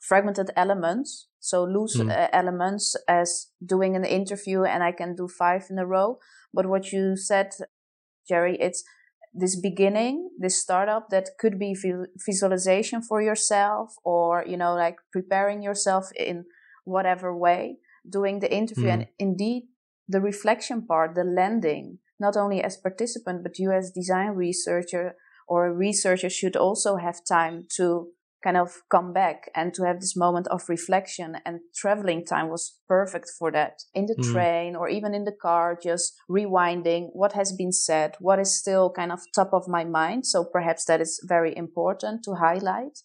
fragmented 0.02 0.50
elements, 0.56 1.28
so 1.40 1.64
loose 1.64 1.98
mm. 1.98 2.10
uh, 2.10 2.28
elements 2.32 2.96
as 3.06 3.48
doing 3.62 3.96
an 3.96 4.06
interview 4.06 4.62
and 4.64 4.82
I 4.82 4.92
can 4.92 5.14
do 5.14 5.28
five 5.28 5.66
in 5.68 5.78
a 5.78 5.84
row. 5.84 6.18
But 6.54 6.66
what 6.66 6.90
you 6.90 7.16
said, 7.16 7.50
Gerry, 8.26 8.56
it's 8.58 8.82
this 9.34 9.60
beginning, 9.60 10.30
this 10.38 10.62
startup 10.62 11.10
that 11.10 11.36
could 11.38 11.58
be 11.58 11.76
visualization 12.26 13.02
for 13.02 13.20
yourself 13.20 13.94
or, 14.04 14.42
you 14.46 14.56
know, 14.56 14.74
like 14.74 14.96
preparing 15.12 15.62
yourself 15.62 16.06
in 16.16 16.46
whatever 16.84 17.36
way, 17.36 17.76
doing 18.08 18.38
the 18.40 18.50
interview 18.50 18.86
mm. 18.86 18.94
and 18.94 19.06
indeed 19.18 19.64
the 20.08 20.20
reflection 20.20 20.86
part, 20.86 21.14
the 21.14 21.24
landing 21.24 21.98
not 22.20 22.36
only 22.36 22.62
as 22.62 22.76
participant, 22.76 23.42
but 23.42 23.58
you 23.58 23.70
as 23.70 23.92
design 23.92 24.30
researcher 24.30 25.14
or 25.46 25.66
a 25.66 25.72
researcher 25.72 26.28
should 26.28 26.56
also 26.56 26.96
have 26.96 27.24
time 27.24 27.66
to 27.76 28.08
kind 28.42 28.56
of 28.56 28.82
come 28.88 29.12
back 29.12 29.50
and 29.54 29.74
to 29.74 29.82
have 29.84 30.00
this 30.00 30.16
moment 30.16 30.46
of 30.48 30.68
reflection 30.68 31.36
and 31.44 31.58
traveling 31.74 32.24
time 32.24 32.48
was 32.48 32.78
perfect 32.86 33.28
for 33.36 33.50
that. 33.50 33.82
In 33.94 34.06
the 34.06 34.14
mm. 34.14 34.32
train 34.32 34.76
or 34.76 34.88
even 34.88 35.12
in 35.12 35.24
the 35.24 35.32
car 35.32 35.76
just 35.80 36.14
rewinding 36.30 37.08
what 37.12 37.32
has 37.32 37.52
been 37.52 37.72
said 37.72 38.14
what 38.20 38.38
is 38.38 38.56
still 38.56 38.92
kind 38.94 39.10
of 39.10 39.20
top 39.34 39.50
of 39.52 39.66
my 39.66 39.84
mind. 39.84 40.24
So 40.24 40.44
perhaps 40.44 40.84
that 40.84 41.00
is 41.00 41.20
very 41.26 41.56
important 41.56 42.22
to 42.24 42.34
highlight. 42.34 42.98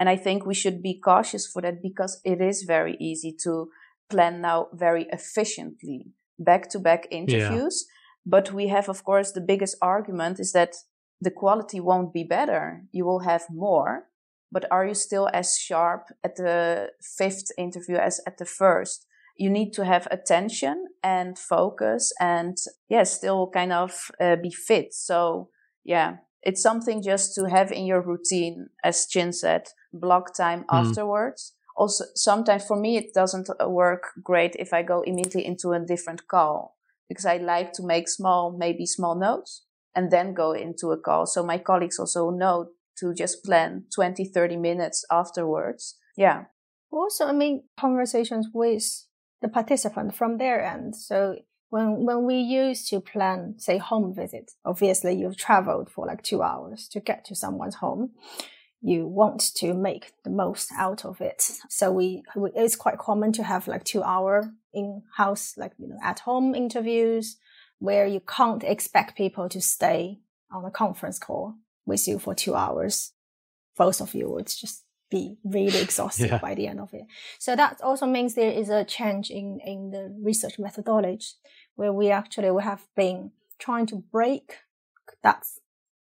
And 0.00 0.08
i 0.08 0.16
think 0.16 0.44
we 0.44 0.54
should 0.54 0.82
be 0.82 0.98
cautious 0.98 1.46
for 1.46 1.62
that 1.62 1.80
because 1.80 2.20
it 2.24 2.40
is 2.40 2.64
very 2.64 2.96
easy 2.98 3.36
to 3.44 3.68
plan 4.10 4.40
now 4.40 4.66
very 4.72 5.06
efficiently 5.12 6.06
back 6.38 6.68
to 6.70 6.78
back 6.78 7.06
interviews 7.10 7.84
yeah 7.86 7.92
but 8.24 8.52
we 8.52 8.68
have, 8.68 8.88
of 8.88 9.04
course, 9.04 9.32
the 9.32 9.40
biggest 9.40 9.76
argument 9.82 10.38
is 10.38 10.52
that 10.52 10.76
the 11.20 11.30
quality 11.30 11.80
won't 11.80 12.12
be 12.12 12.24
better. 12.24 12.82
You 12.92 13.04
will 13.04 13.20
have 13.20 13.46
more, 13.50 14.04
but 14.50 14.66
are 14.70 14.86
you 14.86 14.94
still 14.94 15.28
as 15.32 15.58
sharp 15.58 16.04
at 16.22 16.36
the 16.36 16.90
fifth 17.00 17.50
interview 17.58 17.96
as 17.96 18.20
at 18.26 18.38
the 18.38 18.44
first? 18.44 19.06
You 19.36 19.50
need 19.50 19.72
to 19.74 19.84
have 19.84 20.06
attention 20.10 20.88
and 21.02 21.38
focus 21.38 22.12
and 22.20 22.56
yeah, 22.88 23.04
still 23.04 23.50
kind 23.52 23.72
of 23.72 24.10
uh, 24.20 24.36
be 24.36 24.50
fit. 24.50 24.94
So 24.94 25.48
yeah, 25.84 26.18
it's 26.42 26.62
something 26.62 27.02
just 27.02 27.34
to 27.36 27.48
have 27.48 27.72
in 27.72 27.86
your 27.86 28.02
routine, 28.02 28.68
as 28.84 29.06
Qin 29.06 29.34
said, 29.34 29.68
block 29.92 30.34
time 30.34 30.60
mm. 30.60 30.66
afterwards. 30.70 31.54
Also, 31.76 32.04
sometimes 32.14 32.64
for 32.64 32.76
me, 32.76 32.96
it 32.96 33.14
doesn't 33.14 33.48
uh, 33.48 33.68
work 33.68 34.12
great 34.22 34.56
if 34.58 34.72
I 34.72 34.82
go 34.82 35.02
immediately 35.02 35.44
into 35.46 35.72
a 35.72 35.80
different 35.80 36.28
call 36.28 36.76
because 37.08 37.26
I 37.26 37.38
like 37.38 37.72
to 37.74 37.82
make 37.82 38.08
small, 38.08 38.56
maybe 38.56 38.86
small 38.86 39.14
notes 39.14 39.64
and 39.94 40.10
then 40.10 40.34
go 40.34 40.52
into 40.52 40.90
a 40.92 40.98
call. 40.98 41.26
So 41.26 41.42
my 41.42 41.58
colleagues 41.58 41.98
also 41.98 42.30
know 42.30 42.68
to 42.98 43.14
just 43.14 43.44
plan 43.44 43.84
20, 43.94 44.24
30 44.24 44.56
minutes 44.56 45.04
afterwards. 45.10 45.96
Yeah. 46.16 46.44
Also, 46.90 47.26
I 47.26 47.32
mean, 47.32 47.64
conversations 47.78 48.48
with 48.52 49.06
the 49.40 49.48
participant 49.48 50.14
from 50.14 50.38
their 50.38 50.62
end. 50.64 50.94
So 50.96 51.36
when, 51.70 52.04
when 52.04 52.24
we 52.24 52.36
used 52.36 52.88
to 52.90 53.00
plan, 53.00 53.54
say, 53.58 53.78
home 53.78 54.14
visit, 54.14 54.52
obviously 54.64 55.14
you've 55.16 55.38
traveled 55.38 55.90
for 55.90 56.06
like 56.06 56.22
two 56.22 56.42
hours 56.42 56.86
to 56.88 57.00
get 57.00 57.24
to 57.26 57.34
someone's 57.34 57.76
home 57.76 58.10
you 58.82 59.06
want 59.06 59.54
to 59.54 59.74
make 59.74 60.12
the 60.24 60.30
most 60.30 60.70
out 60.76 61.04
of 61.04 61.20
it. 61.20 61.40
So 61.68 61.92
we, 61.92 62.24
it's 62.54 62.76
quite 62.76 62.98
common 62.98 63.32
to 63.32 63.44
have 63.44 63.68
like 63.68 63.84
two 63.84 64.02
hour 64.02 64.52
in 64.74 65.02
house, 65.16 65.54
like, 65.56 65.72
you 65.78 65.88
know, 65.88 65.98
at 66.02 66.20
home 66.20 66.54
interviews 66.54 67.36
where 67.78 68.06
you 68.06 68.20
can't 68.20 68.64
expect 68.64 69.16
people 69.16 69.48
to 69.48 69.60
stay 69.60 70.18
on 70.50 70.64
a 70.64 70.70
conference 70.70 71.18
call 71.18 71.54
with 71.86 72.08
you 72.08 72.18
for 72.18 72.34
two 72.34 72.54
hours. 72.54 73.12
Both 73.76 74.00
of 74.00 74.14
you 74.14 74.28
would 74.30 74.48
just 74.48 74.84
be 75.10 75.36
really 75.44 75.80
exhausted 75.80 76.30
yeah. 76.30 76.38
by 76.38 76.54
the 76.54 76.66
end 76.66 76.80
of 76.80 76.92
it. 76.92 77.04
So 77.38 77.54
that 77.54 77.80
also 77.82 78.06
means 78.06 78.34
there 78.34 78.50
is 78.50 78.68
a 78.68 78.84
change 78.84 79.30
in, 79.30 79.60
in 79.64 79.90
the 79.90 80.12
research 80.20 80.58
methodology 80.58 81.26
where 81.76 81.92
we 81.92 82.10
actually 82.10 82.50
we 82.50 82.62
have 82.62 82.86
been 82.96 83.30
trying 83.58 83.86
to 83.86 83.96
break 83.96 84.56
that 85.22 85.44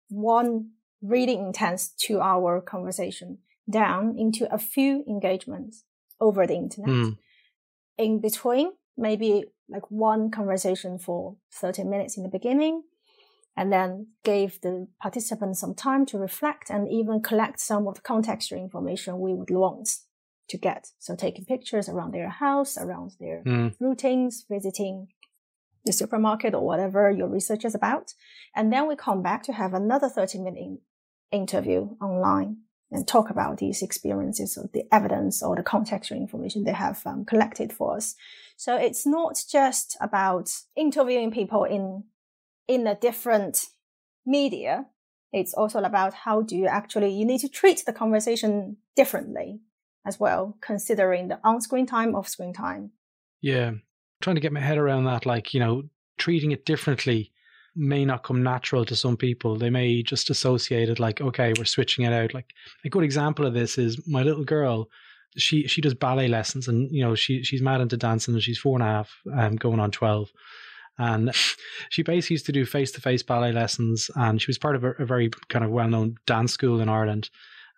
one 0.08 0.70
really 1.04 1.34
intense 1.34 1.88
two 1.88 2.20
hour 2.20 2.60
conversation 2.60 3.38
down 3.70 4.16
into 4.18 4.52
a 4.52 4.58
few 4.58 5.04
engagements 5.08 5.84
over 6.20 6.46
the 6.46 6.54
internet. 6.54 6.90
Mm. 6.90 7.18
In 7.98 8.20
between, 8.20 8.72
maybe 8.96 9.44
like 9.68 9.90
one 9.90 10.30
conversation 10.30 10.98
for 10.98 11.36
30 11.52 11.84
minutes 11.84 12.16
in 12.16 12.22
the 12.22 12.28
beginning, 12.28 12.82
and 13.56 13.72
then 13.72 14.08
gave 14.24 14.60
the 14.62 14.88
participants 15.00 15.60
some 15.60 15.74
time 15.74 16.04
to 16.06 16.18
reflect 16.18 16.70
and 16.70 16.88
even 16.90 17.22
collect 17.22 17.60
some 17.60 17.86
of 17.86 17.94
the 17.94 18.00
contextual 18.00 18.58
information 18.58 19.20
we 19.20 19.32
would 19.32 19.50
want 19.50 19.88
to 20.48 20.58
get. 20.58 20.88
So 20.98 21.14
taking 21.14 21.44
pictures 21.44 21.88
around 21.88 22.12
their 22.12 22.28
house, 22.28 22.76
around 22.76 23.12
their 23.20 23.42
mm. 23.44 23.74
routines, 23.80 24.44
visiting 24.50 25.08
the 25.84 25.92
supermarket 25.92 26.54
or 26.54 26.66
whatever 26.66 27.10
your 27.10 27.28
research 27.28 27.64
is 27.64 27.74
about. 27.74 28.14
And 28.56 28.72
then 28.72 28.88
we 28.88 28.96
come 28.96 29.22
back 29.22 29.42
to 29.44 29.52
have 29.52 29.74
another 29.74 30.08
30 30.08 30.38
minute 30.40 30.80
interview 31.30 31.88
online 32.00 32.58
and 32.90 33.08
talk 33.08 33.28
about 33.28 33.58
these 33.58 33.82
experiences 33.82 34.56
or 34.56 34.70
the 34.72 34.84
evidence 34.92 35.42
or 35.42 35.56
the 35.56 35.62
contextual 35.62 36.16
information 36.16 36.64
they 36.64 36.72
have 36.72 37.02
um, 37.06 37.24
collected 37.24 37.72
for 37.72 37.96
us. 37.96 38.14
So 38.56 38.76
it's 38.76 39.04
not 39.04 39.42
just 39.50 39.96
about 40.00 40.50
interviewing 40.76 41.30
people 41.30 41.64
in 41.64 42.04
in 42.68 42.86
a 42.86 42.94
different 42.94 43.66
media. 44.24 44.86
It's 45.32 45.52
also 45.52 45.80
about 45.80 46.14
how 46.14 46.42
do 46.42 46.56
you 46.56 46.66
actually 46.66 47.10
you 47.10 47.26
need 47.26 47.40
to 47.40 47.48
treat 47.48 47.82
the 47.84 47.92
conversation 47.92 48.76
differently 48.94 49.60
as 50.06 50.20
well, 50.20 50.56
considering 50.60 51.28
the 51.28 51.40
on-screen 51.42 51.86
time, 51.86 52.14
off-screen 52.14 52.52
time. 52.52 52.92
Yeah, 53.40 53.72
trying 54.20 54.36
to 54.36 54.40
get 54.40 54.52
my 54.52 54.60
head 54.60 54.78
around 54.78 55.04
that, 55.04 55.26
like 55.26 55.52
you 55.52 55.60
know, 55.60 55.82
treating 56.16 56.52
it 56.52 56.64
differently 56.64 57.32
may 57.76 58.04
not 58.04 58.22
come 58.22 58.42
natural 58.42 58.84
to 58.84 58.96
some 58.96 59.16
people. 59.16 59.56
They 59.56 59.70
may 59.70 60.02
just 60.02 60.30
associate 60.30 60.88
it 60.88 61.00
like, 61.00 61.20
okay, 61.20 61.52
we're 61.58 61.64
switching 61.64 62.04
it 62.04 62.12
out. 62.12 62.34
Like 62.34 62.54
a 62.84 62.88
good 62.88 63.04
example 63.04 63.46
of 63.46 63.54
this 63.54 63.78
is 63.78 64.06
my 64.06 64.22
little 64.22 64.44
girl. 64.44 64.88
She 65.36 65.66
she 65.66 65.80
does 65.80 65.94
ballet 65.94 66.28
lessons, 66.28 66.68
and 66.68 66.90
you 66.92 67.02
know 67.04 67.14
she 67.16 67.42
she's 67.42 67.62
mad 67.62 67.80
into 67.80 67.96
dancing, 67.96 68.34
and 68.34 68.42
she's 68.42 68.58
four 68.58 68.76
and 68.76 68.82
a 68.82 68.86
half, 68.86 69.10
um, 69.36 69.56
going 69.56 69.80
on 69.80 69.90
twelve. 69.90 70.30
And 70.96 71.32
she 71.90 72.04
basically 72.04 72.34
used 72.34 72.46
to 72.46 72.52
do 72.52 72.64
face 72.64 72.92
to 72.92 73.00
face 73.00 73.22
ballet 73.22 73.50
lessons, 73.50 74.10
and 74.14 74.40
she 74.40 74.48
was 74.48 74.58
part 74.58 74.76
of 74.76 74.84
a, 74.84 74.92
a 74.92 75.04
very 75.04 75.30
kind 75.48 75.64
of 75.64 75.72
well 75.72 75.88
known 75.88 76.16
dance 76.26 76.52
school 76.52 76.80
in 76.80 76.88
Ireland. 76.88 77.30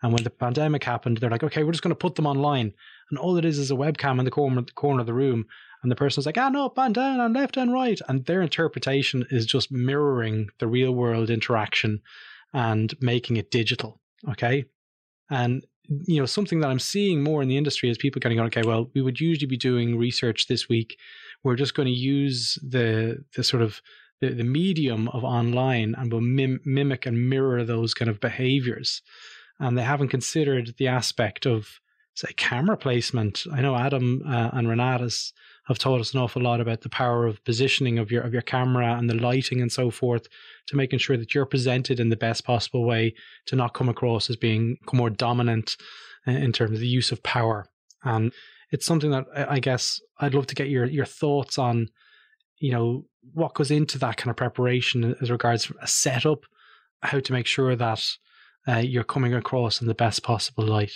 And 0.03 0.13
when 0.13 0.25
the 0.25 0.31
pandemic 0.31 0.85
happened, 0.85 1.19
they're 1.19 1.31
like, 1.31 1.43
okay, 1.43 1.65
we're 1.65 1.73
just 1.73 1.83
going 1.83 1.91
to 1.91 1.95
put 1.95 2.17
them 2.17 2.27
online. 2.27 2.75
And 3.09 3.19
all 3.19 3.39
it 3.39 3.47
is 3.47 3.59
is 3.59 3.71
a 3.71 3.75
webcam 3.75 4.19
in 4.19 4.27
the 4.27 4.31
corner, 4.31 4.61
the 4.61 4.73
corner 4.73 5.01
of 5.01 5.07
the 5.07 5.15
room 5.15 5.47
and 5.87 5.91
the 5.93 5.95
person's 5.95 6.27
like, 6.27 6.37
ah, 6.37 6.49
no, 6.49 6.67
up 6.67 6.77
and 6.79 6.97
down 6.97 7.21
and 7.21 7.33
left 7.33 7.57
and 7.57 7.73
right. 7.73 8.01
And 8.09 8.25
their 8.25 8.43
interpretation 8.43 9.25
is 9.31 9.47
just 9.47 9.71
mirroring 9.71 10.49
the 10.59 10.67
real 10.67 10.91
world 10.91 11.31
interaction 11.31 12.01
and 12.53 12.93
making 13.01 13.37
it 13.37 13.53
digital. 13.53 14.01
Okay. 14.29 14.65
And, 15.31 15.65
you 16.09 16.19
know, 16.19 16.27
something 16.27 16.59
that 16.59 16.71
I'm 16.71 16.81
seeing 16.81 17.23
more 17.23 17.41
in 17.41 17.49
the 17.49 17.57
industry 17.57 17.89
is 17.89 17.99
people 17.99 18.19
going, 18.19 18.41
okay, 18.41 18.63
well, 18.67 18.91
we 18.97 19.01
would 19.01 19.21
usually 19.21 19.47
be 19.47 19.57
doing 19.57 19.97
research 19.97 20.49
this 20.49 20.69
week. 20.69 20.99
We're 21.45 21.55
just 21.55 21.77
going 21.77 21.87
to 21.87 21.93
use 21.93 22.59
the, 22.69 23.25
the 23.37 23.45
sort 23.45 23.63
of, 23.63 23.81
the, 24.21 24.31
the 24.31 24.43
medium 24.43 25.07
of 25.11 25.23
online 25.23 25.95
and 25.97 26.11
we'll 26.11 26.21
mim- 26.21 26.63
mimic 26.65 27.07
and 27.07 27.31
mirror 27.31 27.63
those 27.63 27.95
kind 27.95 28.11
of 28.11 28.19
behaviors. 28.19 29.03
And 29.61 29.79
they 29.79 29.85
haven't 29.85 30.09
considered 30.09 30.75
the 30.79 30.89
aspect 30.89 31.47
of, 31.47 31.79
say, 32.15 32.33
camera 32.37 32.77
placement. 32.77 33.45
I 33.53 33.61
know 33.61 33.77
Adam 33.77 34.23
uh, 34.27 34.51
and 34.53 34.67
Renatus 34.67 35.33
have 35.67 35.79
taught 35.79 36.01
us 36.01 36.15
an 36.15 36.21
awful 36.21 36.43
lot 36.43 36.61
about 36.61 36.83
the 36.83 36.89
power 36.89 37.27
of 37.27 37.43
positioning 37.45 37.99
of 37.99 38.11
your 38.11 38.23
of 38.23 38.33
your 38.33 38.43
camera 38.43 38.95
and 38.95 39.11
the 39.11 39.15
lighting 39.15 39.61
and 39.61 39.73
so 39.73 39.91
forth 39.91 40.27
to 40.67 40.77
making 40.77 40.99
sure 40.99 41.17
that 41.17 41.35
you're 41.35 41.47
presented 41.47 41.99
in 41.99 42.09
the 42.09 42.17
best 42.17 42.45
possible 42.45 42.85
way 42.85 43.15
to 43.47 43.57
not 43.57 43.75
come 43.75 43.89
across 43.89 44.31
as 44.31 44.37
being 44.37 44.77
more 44.93 45.11
dominant 45.11 45.77
in 46.27 46.53
terms 46.53 46.73
of 46.73 46.81
the 46.81 46.87
use 46.87 47.13
of 47.13 47.23
power. 47.23 47.67
And 48.05 48.33
it's 48.71 48.87
something 48.87 49.11
that 49.11 49.27
I 49.35 49.61
guess 49.61 50.01
I'd 50.19 50.35
love 50.35 50.47
to 50.49 50.55
get 50.55 50.69
your 50.69 50.87
your 50.87 51.05
thoughts 51.05 51.59
on, 51.59 51.89
you 52.59 52.73
know, 52.73 53.05
what 53.33 53.55
goes 53.55 53.71
into 53.71 53.99
that 53.99 54.17
kind 54.17 54.31
of 54.31 54.37
preparation 54.37 55.17
as 55.21 55.31
regards 55.31 55.71
a 55.81 55.87
setup, 55.87 56.45
how 57.03 57.21
to 57.21 57.33
make 57.33 57.47
sure 57.47 57.75
that 57.77 58.05
uh, 58.69 58.79
you're 58.79 59.05
coming 59.05 59.35
across 59.35 59.81
in 59.81 59.87
the 59.87 59.95
best 59.95 60.23
possible 60.23 60.65
light? 60.65 60.93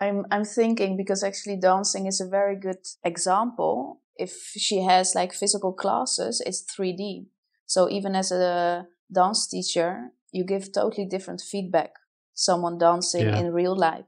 I'm 0.00 0.26
I'm 0.30 0.44
thinking 0.44 0.96
because 0.96 1.22
actually 1.22 1.56
dancing 1.56 2.06
is 2.06 2.20
a 2.20 2.28
very 2.28 2.56
good 2.56 2.86
example. 3.04 4.00
If 4.16 4.32
she 4.56 4.82
has 4.82 5.14
like 5.14 5.32
physical 5.32 5.72
classes, 5.72 6.42
it's 6.44 6.64
3D. 6.74 7.26
So 7.66 7.88
even 7.90 8.14
as 8.14 8.32
a 8.32 8.86
dance 9.12 9.46
teacher, 9.48 10.12
you 10.32 10.44
give 10.44 10.72
totally 10.72 11.06
different 11.06 11.40
feedback. 11.40 11.92
Someone 12.34 12.78
dancing 12.78 13.26
yeah. 13.26 13.38
in 13.38 13.52
real 13.52 13.76
life. 13.76 14.04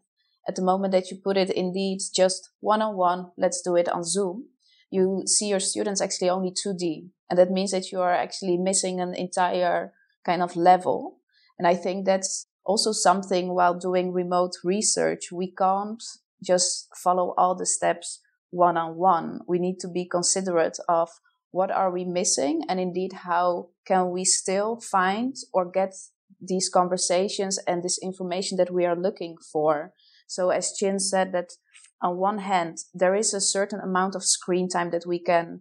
At 0.48 0.56
the 0.56 0.62
moment 0.62 0.92
that 0.92 1.10
you 1.10 1.16
put 1.16 1.36
it 1.36 1.50
indeed 1.50 2.00
just 2.14 2.50
one 2.60 2.82
on 2.82 2.96
one, 2.96 3.32
let's 3.36 3.60
do 3.60 3.76
it 3.76 3.88
on 3.88 4.04
Zoom, 4.04 4.46
you 4.90 5.22
see 5.26 5.48
your 5.48 5.60
students 5.60 6.00
actually 6.00 6.30
only 6.30 6.50
2D. 6.50 7.10
And 7.28 7.38
that 7.38 7.50
means 7.50 7.70
that 7.70 7.92
you 7.92 8.00
are 8.00 8.14
actually 8.14 8.56
missing 8.56 9.00
an 9.00 9.14
entire 9.14 9.92
kind 10.24 10.42
of 10.42 10.56
level. 10.56 11.18
And 11.58 11.68
I 11.68 11.74
think 11.74 12.06
that's 12.06 12.46
also 12.64 12.92
something 12.92 13.54
while 13.54 13.78
doing 13.78 14.12
remote 14.12 14.52
research. 14.64 15.32
We 15.32 15.52
can't 15.52 16.02
just 16.42 16.88
follow 16.96 17.34
all 17.36 17.54
the 17.54 17.66
steps 17.66 18.20
one 18.50 18.76
on 18.76 18.96
one. 18.96 19.40
We 19.46 19.58
need 19.58 19.78
to 19.80 19.88
be 19.88 20.04
considerate 20.04 20.78
of 20.88 21.08
what 21.52 21.70
are 21.70 21.90
we 21.90 22.04
missing 22.04 22.62
and 22.68 22.78
indeed 22.78 23.12
how 23.24 23.68
can 23.86 24.10
we 24.10 24.24
still 24.24 24.80
find 24.80 25.34
or 25.52 25.70
get 25.70 25.94
these 26.40 26.68
conversations 26.68 27.58
and 27.66 27.82
this 27.82 27.98
information 28.02 28.56
that 28.58 28.72
we 28.72 28.86
are 28.86 28.96
looking 28.96 29.36
for. 29.52 29.92
So 30.26 30.50
as 30.50 30.72
Qin 30.80 31.00
said 31.00 31.32
that 31.32 31.52
on 32.00 32.16
one 32.16 32.38
hand, 32.38 32.78
there 32.94 33.14
is 33.14 33.34
a 33.34 33.40
certain 33.40 33.80
amount 33.80 34.14
of 34.14 34.24
screen 34.24 34.68
time 34.68 34.90
that 34.90 35.06
we 35.06 35.18
can 35.18 35.60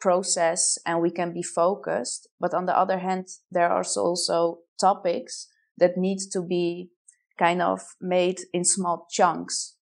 process 0.00 0.78
and 0.84 1.00
we 1.00 1.10
can 1.10 1.32
be 1.32 1.42
focused. 1.42 2.28
But 2.38 2.54
on 2.54 2.66
the 2.66 2.76
other 2.76 2.98
hand, 2.98 3.28
there 3.50 3.68
are 3.68 3.84
also 3.96 4.58
topics 4.80 5.48
that 5.78 5.96
needs 5.96 6.26
to 6.28 6.42
be 6.42 6.90
kind 7.38 7.62
of 7.62 7.80
made 8.00 8.40
in 8.52 8.64
small 8.64 9.06
chunks. 9.10 9.76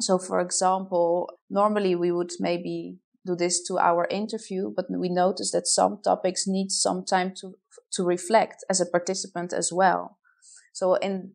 So 0.00 0.18
for 0.18 0.40
example, 0.40 1.30
normally 1.48 1.94
we 1.94 2.12
would 2.12 2.32
maybe 2.40 2.98
do 3.24 3.34
this 3.34 3.62
to 3.66 3.78
our 3.78 4.06
interview, 4.10 4.72
but 4.74 4.86
we 4.90 5.08
notice 5.08 5.52
that 5.52 5.66
some 5.66 6.00
topics 6.02 6.46
need 6.46 6.70
some 6.70 7.04
time 7.04 7.32
to, 7.40 7.54
to 7.92 8.04
reflect 8.04 8.64
as 8.70 8.80
a 8.80 8.86
participant 8.86 9.52
as 9.52 9.72
well. 9.72 10.18
So 10.72 10.94
in, 10.94 11.32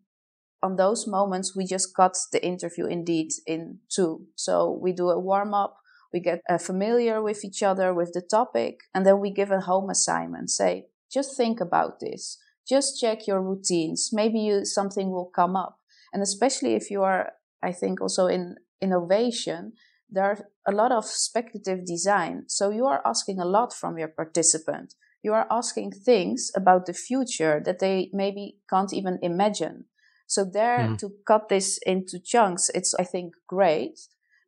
on 0.64 0.76
those 0.76 1.08
moments, 1.08 1.56
we 1.56 1.66
just 1.66 1.96
cut 1.96 2.16
the 2.32 2.44
interview 2.46 2.86
indeed 2.86 3.32
in 3.48 3.80
two. 3.90 4.28
So 4.36 4.80
we 4.82 4.94
do 4.94 5.10
a 5.10 5.20
warm 5.20 5.54
up, 5.54 5.78
we 6.14 6.20
get 6.20 6.42
uh, 6.50 6.58
familiar 6.58 7.22
with 7.22 7.44
each 7.44 7.64
other, 7.64 7.94
with 7.94 8.14
the 8.14 8.22
topic, 8.22 8.82
and 8.94 9.06
then 9.06 9.20
we 9.20 9.32
give 9.32 9.52
a 9.52 9.62
home 9.62 9.90
assignment. 9.90 10.50
Say, 10.50 10.86
just 11.12 11.36
think 11.36 11.60
about 11.60 12.00
this. 12.00 12.38
Just 12.75 12.99
check 13.01 13.27
your 13.27 13.41
routines. 13.41 14.12
Maybe 14.13 14.39
you, 14.39 14.63
something 14.63 15.12
will 15.12 15.31
come 15.36 15.55
up. 15.57 15.73
And 16.13 16.23
especially 16.23 16.73
if 16.75 16.89
you 16.89 17.03
are, 17.03 17.34
I 17.62 17.73
think 17.73 17.99
also 17.99 18.27
in 18.27 18.55
innovation, 18.81 19.73
there 20.10 20.23
are 20.23 20.38
a 20.65 20.71
lot 20.71 20.91
of 20.91 21.05
speculative 21.05 21.86
design. 21.86 22.43
So 22.47 22.69
you 22.69 22.86
are 22.86 23.01
asking 23.05 23.39
a 23.39 23.51
lot 23.57 23.73
from 23.73 23.97
your 23.97 24.07
participant. 24.07 24.93
You 25.21 25.34
are 25.34 25.47
asking 25.51 25.91
things 25.91 26.51
about 26.55 26.86
the 26.86 26.93
future 26.93 27.62
that 27.65 27.79
they 27.79 28.10
maybe 28.13 28.45
can't 28.69 28.93
even 28.93 29.19
imagine. 29.21 29.86
So 30.27 30.45
there 30.45 30.79
mm. 30.79 30.97
to 30.99 31.12
cut 31.27 31.49
this 31.49 31.77
into 31.86 32.17
chunks, 32.31 32.71
it's, 32.73 32.95
I 32.95 33.03
think, 33.03 33.34
great. 33.47 33.99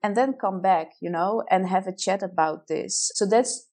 And 0.02 0.16
then 0.16 0.40
come 0.40 0.62
back, 0.62 0.88
you 1.02 1.10
know, 1.10 1.44
and 1.50 1.68
have 1.68 1.88
a 1.88 1.96
chat 1.96 2.24
about 2.24 2.68
this. 2.68 3.12
So 3.16 3.26
that's 3.26 3.68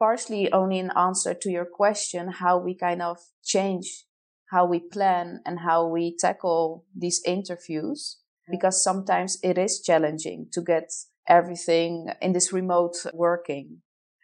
partially 0.00 0.50
only 0.52 0.80
an 0.80 0.90
answer 0.96 1.34
to 1.34 1.50
your 1.50 1.66
question, 1.66 2.32
how 2.32 2.58
we 2.58 2.74
kind 2.74 3.02
of 3.02 3.18
change 3.44 4.06
how 4.50 4.66
we 4.66 4.80
plan 4.80 5.40
and 5.46 5.60
how 5.60 5.86
we 5.86 6.16
tackle 6.18 6.84
these 6.96 7.22
interviews. 7.24 8.18
Because 8.50 8.82
sometimes 8.82 9.38
it 9.44 9.56
is 9.56 9.80
challenging 9.80 10.48
to 10.52 10.60
get 10.60 10.90
everything 11.28 12.08
in 12.20 12.32
this 12.32 12.52
remote 12.52 12.96
working. 13.14 13.78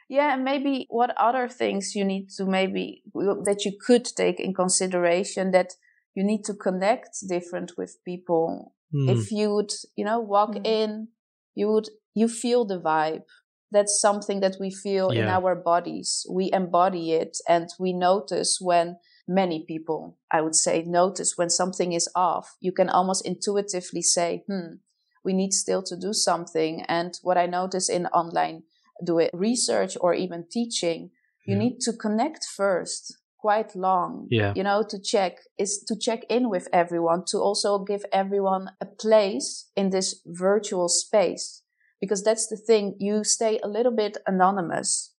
Yeah, 0.08 0.34
and 0.34 0.44
maybe 0.44 0.86
what 0.90 1.16
other 1.16 1.48
things 1.48 1.94
you 1.94 2.04
need 2.04 2.30
to 2.36 2.44
maybe 2.44 3.02
that 3.14 3.64
you 3.64 3.72
could 3.80 4.04
take 4.04 4.40
in 4.40 4.52
consideration 4.52 5.52
that 5.52 5.74
you 6.14 6.24
need 6.24 6.44
to 6.46 6.54
connect 6.54 7.10
different 7.28 7.72
with 7.78 7.98
people. 8.04 8.72
Mm. 8.92 9.10
If 9.16 9.30
you 9.30 9.54
would, 9.54 9.72
you 9.96 10.04
know, 10.04 10.18
walk 10.18 10.54
mm. 10.54 10.66
in, 10.66 11.08
you 11.54 11.68
would, 11.68 11.88
you 12.14 12.28
feel 12.28 12.64
the 12.64 12.80
vibe. 12.80 13.24
That's 13.72 14.00
something 14.00 14.40
that 14.40 14.56
we 14.60 14.70
feel 14.70 15.12
yeah. 15.12 15.22
in 15.22 15.28
our 15.28 15.54
bodies. 15.54 16.26
We 16.30 16.50
embody 16.52 17.12
it 17.12 17.38
and 17.48 17.68
we 17.78 17.92
notice 17.92 18.58
when 18.60 18.98
many 19.26 19.64
people, 19.66 20.18
I 20.30 20.40
would 20.40 20.54
say, 20.54 20.82
notice 20.82 21.36
when 21.36 21.50
something 21.50 21.92
is 21.92 22.08
off. 22.14 22.56
You 22.60 22.72
can 22.72 22.88
almost 22.88 23.26
intuitively 23.26 24.02
say, 24.02 24.44
hmm, 24.46 24.76
we 25.24 25.32
need 25.32 25.52
still 25.52 25.82
to 25.82 25.96
do 25.96 26.12
something. 26.12 26.82
And 26.88 27.18
what 27.22 27.36
I 27.36 27.46
notice 27.46 27.88
in 27.88 28.06
online 28.06 28.62
do 29.04 29.18
it 29.18 29.30
research 29.34 29.96
or 30.00 30.14
even 30.14 30.46
teaching, 30.50 31.10
you 31.44 31.54
yeah. 31.54 31.58
need 31.58 31.80
to 31.80 31.92
connect 31.92 32.44
first 32.44 33.18
quite 33.38 33.76
long 33.76 34.26
yeah 34.30 34.52
you 34.56 34.62
know 34.62 34.82
to 34.82 34.98
check 34.98 35.38
is 35.58 35.84
to 35.86 35.94
check 35.96 36.24
in 36.28 36.48
with 36.48 36.66
everyone 36.72 37.22
to 37.24 37.38
also 37.38 37.78
give 37.84 38.02
everyone 38.12 38.70
a 38.80 38.86
place 38.86 39.70
in 39.76 39.90
this 39.90 40.20
virtual 40.26 40.88
space 40.88 41.62
because 42.00 42.22
that's 42.22 42.46
the 42.46 42.56
thing 42.56 42.94
you 42.98 43.24
stay 43.24 43.58
a 43.62 43.68
little 43.68 43.94
bit 43.94 44.16
anonymous 44.26 45.14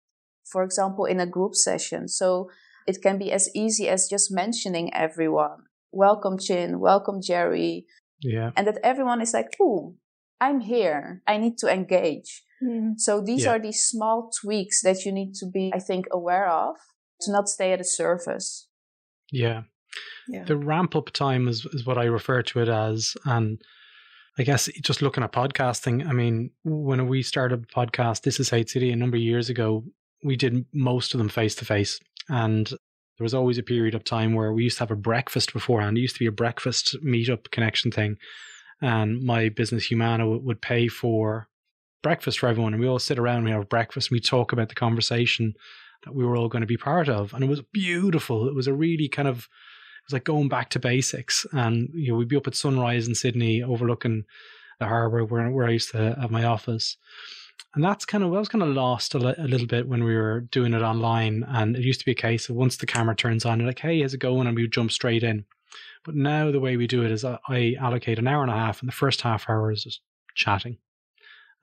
for 0.52 0.64
example 0.64 1.06
in 1.06 1.20
a 1.20 1.26
group 1.26 1.56
session 1.56 2.08
so 2.08 2.50
it 2.88 3.02
can 3.02 3.18
be 3.18 3.32
as 3.32 3.50
easy 3.54 3.88
as 3.88 4.08
just 4.10 4.32
mentioning 4.32 4.94
everyone 4.94 5.64
welcome 5.92 6.38
qin 6.38 6.80
welcome 6.80 7.22
gerry 7.22 7.86
yeah. 8.22 8.52
And 8.56 8.68
that 8.68 8.80
everyone 8.84 9.22
is 9.22 9.34
like, 9.34 9.56
oh, 9.62 9.96
I'm 10.40 10.60
here. 10.60 11.22
I 11.28 11.38
need 11.38 11.58
to 11.60 11.72
engage. 11.72 12.44
Mm. 12.64 12.94
So 12.98 13.22
these 13.22 13.44
yeah. 13.44 13.52
are 13.52 13.60
these 13.60 13.86
small 13.86 14.32
tweaks 14.42 14.82
that 14.82 15.06
you 15.06 15.12
need 15.12 15.34
to 15.36 15.46
be, 15.46 15.72
I 15.74 15.80
think, 15.80 16.06
aware 16.12 16.50
of 16.50 16.76
to 17.22 17.32
not 17.32 17.50
stay 17.50 17.74
at 17.74 17.80
the 17.80 17.86
surface. 17.86 18.68
Yeah. 19.32 19.64
yeah. 20.28 20.44
The 20.44 20.58
ramp 20.58 20.96
up 20.96 21.12
time 21.12 21.48
is, 21.48 21.66
is 21.74 21.86
what 21.86 21.98
I 21.98 22.06
refer 22.06 22.42
to 22.44 22.62
it 22.62 22.70
as. 22.70 23.16
And 23.26 23.62
I 24.40 24.44
guess 24.44 24.70
just 24.82 25.02
looking 25.02 25.24
at 25.24 25.32
podcasting, 25.32 26.08
I 26.08 26.14
mean, 26.14 26.52
when 26.64 27.08
we 27.08 27.24
started 27.24 27.64
a 27.64 27.66
podcast, 27.66 28.22
This 28.22 28.40
is 28.40 28.52
HCD, 28.52 28.94
a 28.94 28.96
number 28.96 29.18
of 29.18 29.24
years 29.24 29.50
ago, 29.50 29.84
we 30.24 30.36
did 30.36 30.66
most 30.74 31.14
of 31.14 31.18
them 31.18 31.30
face 31.30 31.56
to 31.56 31.66
face. 31.66 32.00
And 32.30 32.68
there 32.68 33.26
was 33.26 33.34
always 33.34 33.58
a 33.58 33.64
period 33.64 33.96
of 33.96 34.04
time 34.04 34.36
where 34.36 34.54
we 34.54 34.64
used 34.64 34.78
to 34.78 34.84
have 34.84 34.92
a 34.92 34.96
breakfast 34.96 35.54
beforehand. 35.54 35.98
It 35.98 36.02
used 36.02 36.16
to 36.18 36.20
be 36.20 36.28
a 36.28 36.32
breakfast 36.32 36.96
meetup 37.04 37.50
connection 37.50 37.90
thing. 37.90 38.18
And 38.80 39.24
my 39.24 39.50
business 39.50 39.86
Humana 39.86 40.30
would 40.30 40.62
pay 40.62 40.88
for 40.88 41.48
breakfast 42.04 42.38
for 42.38 42.48
everyone. 42.48 42.74
And 42.74 42.82
we 42.82 42.88
all 42.88 43.00
sit 43.00 43.18
around, 43.18 43.44
we 43.44 43.52
have 43.52 43.70
breakfast, 43.70 44.12
and 44.12 44.16
we 44.16 44.20
talk 44.20 44.52
about 44.52 44.70
the 44.70 44.76
conversation 44.76 45.56
that 46.06 46.14
we 46.14 46.24
were 46.24 46.38
all 46.38 46.48
going 46.48 46.62
to 46.62 46.68
be 46.68 46.78
part 46.78 47.10
of. 47.10 47.34
And 47.34 47.44
it 47.44 47.50
was 47.50 47.64
beautiful. 47.74 48.48
It 48.48 48.54
was 48.54 48.68
a 48.68 48.74
really 48.74 49.10
kind 49.10 49.28
of, 49.28 49.48
was 50.08 50.14
like 50.14 50.24
going 50.24 50.50
back 50.50 50.70
to 50.72 50.80
basics. 50.80 51.46
And, 51.52 51.90
you 51.94 52.12
know, 52.12 52.18
we'd 52.18 52.28
be 52.28 52.38
up 52.38 52.48
at 52.48 52.56
sunrise 52.56 53.08
in 53.08 53.16
Sydney 53.16 53.62
overlooking 53.62 54.24
the 54.80 54.88
harbour 54.88 55.26
where, 55.26 55.50
where 55.50 55.68
I 55.68 55.72
used 55.72 55.92
to 55.92 56.16
have 56.20 56.32
my 56.32 56.44
office 56.44 56.98
and 57.76 57.84
that's 57.84 58.06
kind 58.06 58.24
of 58.24 58.34
I 58.34 58.40
was 58.40 58.50
kind 58.50 58.64
of 58.64 58.70
lost 58.70 59.14
a, 59.14 59.20
li- 59.20 59.36
a, 59.38 59.48
little 59.48 59.68
bit 59.68 59.88
when 59.88 60.04
we 60.04 60.16
were 60.16 60.42
doing 60.42 60.74
it 60.74 60.82
online. 60.82 61.46
And 61.48 61.76
it 61.76 61.84
used 61.84 62.00
to 62.00 62.06
be 62.06 62.12
a 62.12 62.16
case 62.16 62.50
of 62.50 62.56
once 62.56 62.78
the 62.78 62.86
camera 62.86 63.16
turns 63.16 63.46
on, 63.46 63.60
you're 63.60 63.68
like, 63.68 63.80
"Hey, 63.80 64.02
how's 64.02 64.14
it 64.14 64.20
going?" 64.20 64.48
and 64.48 64.56
we 64.56 64.68
jump 64.68 64.92
straight 64.92 65.24
in. 65.24 65.46
But 66.04 66.16
now 66.16 66.52
the 66.52 66.60
way 66.60 66.78
we 66.78 66.88
do 66.88 67.04
it 67.04 67.12
is 67.12 67.24
I 67.24 67.76
allocate 67.80 68.20
an 68.20 68.28
hour 68.28 68.42
and 68.42 68.52
a 68.52 68.56
half, 68.56 68.82
and 68.82 68.88
the 68.88 68.94
first 68.94 69.22
half 69.22 69.50
hour 69.50 69.72
is 69.72 69.84
just 69.84 70.02
chatting. 70.36 70.78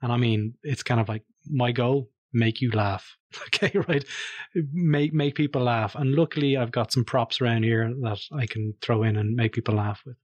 And 0.01 0.11
I 0.11 0.17
mean, 0.17 0.55
it's 0.63 0.83
kind 0.83 1.01
of 1.01 1.09
like 1.09 1.23
my 1.49 1.71
goal: 1.71 2.09
make 2.35 2.61
you 2.61 2.71
laugh. 2.71 3.17
okay, 3.47 3.71
right? 3.87 4.05
Make 4.53 5.13
make 5.13 5.35
people 5.35 5.63
laugh. 5.63 5.95
And 5.95 6.13
luckily, 6.13 6.57
I've 6.57 6.71
got 6.71 6.91
some 6.91 7.05
props 7.05 7.41
around 7.41 7.63
here 7.63 7.91
that 8.01 8.19
I 8.31 8.45
can 8.45 8.73
throw 8.81 9.03
in 9.03 9.15
and 9.15 9.35
make 9.35 9.53
people 9.53 9.75
laugh 9.75 10.01
with. 10.05 10.17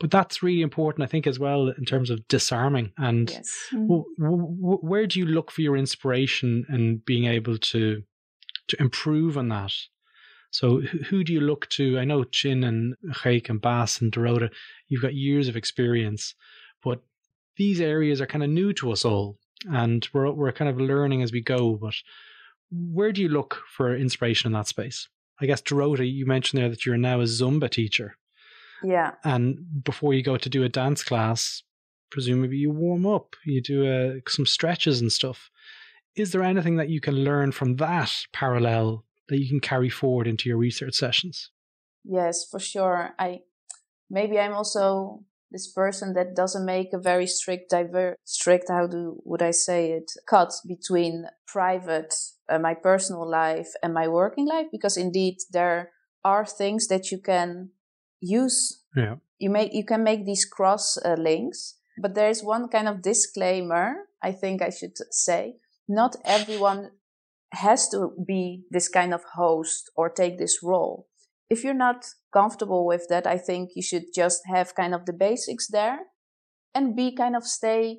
But 0.00 0.10
that's 0.10 0.42
really 0.42 0.62
important, 0.62 1.04
I 1.04 1.06
think, 1.06 1.26
as 1.26 1.38
well 1.38 1.68
in 1.68 1.84
terms 1.84 2.10
of 2.10 2.26
disarming. 2.28 2.92
And 2.96 3.30
yes. 3.30 3.68
mm. 3.72 3.86
w- 3.86 4.04
w- 4.18 4.78
where 4.80 5.06
do 5.06 5.18
you 5.18 5.26
look 5.26 5.50
for 5.50 5.60
your 5.60 5.76
inspiration 5.76 6.64
and 6.68 7.04
being 7.04 7.26
able 7.26 7.58
to 7.58 8.02
to 8.68 8.80
improve 8.80 9.36
on 9.36 9.48
that? 9.48 9.72
So 10.50 10.80
who 10.80 11.24
do 11.24 11.32
you 11.32 11.40
look 11.40 11.68
to? 11.70 11.98
I 11.98 12.04
know 12.04 12.24
Qin 12.24 12.66
and 12.66 12.94
Geke 13.22 13.48
and 13.48 13.60
Bas 13.60 14.00
and 14.00 14.12
Dorota, 14.12 14.50
you've 14.88 15.02
got 15.02 15.14
years 15.14 15.48
of 15.48 15.56
experience, 15.56 16.34
but 16.82 17.00
these 17.56 17.80
areas 17.80 18.20
are 18.20 18.26
kind 18.26 18.44
of 18.44 18.50
new 18.50 18.72
to 18.74 18.92
us 18.92 19.04
all, 19.04 19.38
and 19.70 20.06
we're 20.12 20.30
we're 20.30 20.52
kind 20.52 20.70
of 20.70 20.80
learning 20.80 21.22
as 21.22 21.32
we 21.32 21.40
go. 21.40 21.76
But 21.76 21.94
where 22.70 23.12
do 23.12 23.22
you 23.22 23.28
look 23.28 23.62
for 23.68 23.96
inspiration 23.96 24.48
in 24.48 24.52
that 24.54 24.68
space? 24.68 25.08
I 25.40 25.46
guess 25.46 25.60
Dorota, 25.60 26.10
you 26.10 26.26
mentioned 26.26 26.62
there 26.62 26.68
that 26.68 26.86
you're 26.86 26.96
now 26.96 27.20
a 27.20 27.24
Zumba 27.24 27.68
teacher. 27.68 28.16
Yeah. 28.82 29.12
And 29.24 29.84
before 29.84 30.14
you 30.14 30.22
go 30.22 30.36
to 30.36 30.48
do 30.48 30.64
a 30.64 30.68
dance 30.68 31.02
class, 31.02 31.62
presumably 32.10 32.56
you 32.56 32.70
warm 32.70 33.06
up, 33.06 33.36
you 33.44 33.60
do 33.60 33.86
uh, 33.86 34.20
some 34.28 34.46
stretches 34.46 35.00
and 35.00 35.10
stuff. 35.10 35.50
Is 36.14 36.32
there 36.32 36.42
anything 36.42 36.76
that 36.76 36.90
you 36.90 37.00
can 37.00 37.24
learn 37.24 37.52
from 37.52 37.76
that 37.76 38.12
parallel 38.32 39.04
that 39.28 39.38
you 39.38 39.48
can 39.48 39.60
carry 39.60 39.88
forward 39.88 40.26
into 40.26 40.48
your 40.48 40.58
research 40.58 40.94
sessions? 40.94 41.50
Yes, 42.04 42.46
for 42.48 42.60
sure. 42.60 43.14
I 43.18 43.40
maybe 44.10 44.38
I'm 44.38 44.52
also 44.52 45.24
this 45.52 45.70
person 45.72 46.14
that 46.14 46.34
doesn't 46.34 46.64
make 46.64 46.92
a 46.92 46.98
very 46.98 47.26
strict 47.26 47.70
diver 47.70 48.16
strict 48.24 48.68
how 48.68 48.86
do 48.86 49.20
would 49.24 49.42
I 49.42 49.50
say 49.50 49.92
it 49.92 50.10
cut 50.28 50.52
between 50.66 51.26
private 51.46 52.14
uh, 52.48 52.58
my 52.58 52.74
personal 52.74 53.28
life 53.28 53.68
and 53.82 53.94
my 53.94 54.08
working 54.08 54.46
life? 54.46 54.66
Because 54.72 54.96
indeed 54.96 55.36
there 55.50 55.90
are 56.24 56.46
things 56.46 56.88
that 56.88 57.10
you 57.10 57.18
can 57.18 57.70
use. 58.20 58.82
Yeah. 58.96 59.16
You 59.38 59.50
make 59.50 59.72
you 59.72 59.84
can 59.84 60.02
make 60.02 60.24
these 60.24 60.44
cross 60.44 60.96
uh, 60.96 61.14
links 61.14 61.76
but 61.98 62.14
there 62.14 62.28
is 62.28 62.42
one 62.42 62.68
kind 62.68 62.88
of 62.88 63.02
disclaimer 63.02 64.08
I 64.22 64.32
think 64.32 64.62
I 64.62 64.70
should 64.70 64.96
say. 65.10 65.56
Not 65.88 66.16
everyone 66.24 66.92
has 67.52 67.88
to 67.90 68.12
be 68.26 68.64
this 68.70 68.88
kind 68.88 69.12
of 69.12 69.22
host 69.34 69.90
or 69.96 70.08
take 70.08 70.38
this 70.38 70.60
role. 70.62 71.08
If 71.50 71.64
you're 71.64 71.74
not 71.74 72.06
comfortable 72.32 72.86
with 72.86 73.06
that, 73.08 73.26
I 73.26 73.38
think 73.38 73.70
you 73.74 73.82
should 73.82 74.14
just 74.14 74.42
have 74.46 74.74
kind 74.74 74.94
of 74.94 75.06
the 75.06 75.12
basics 75.12 75.68
there 75.68 75.98
and 76.74 76.96
be 76.96 77.14
kind 77.14 77.36
of 77.36 77.44
stay, 77.44 77.98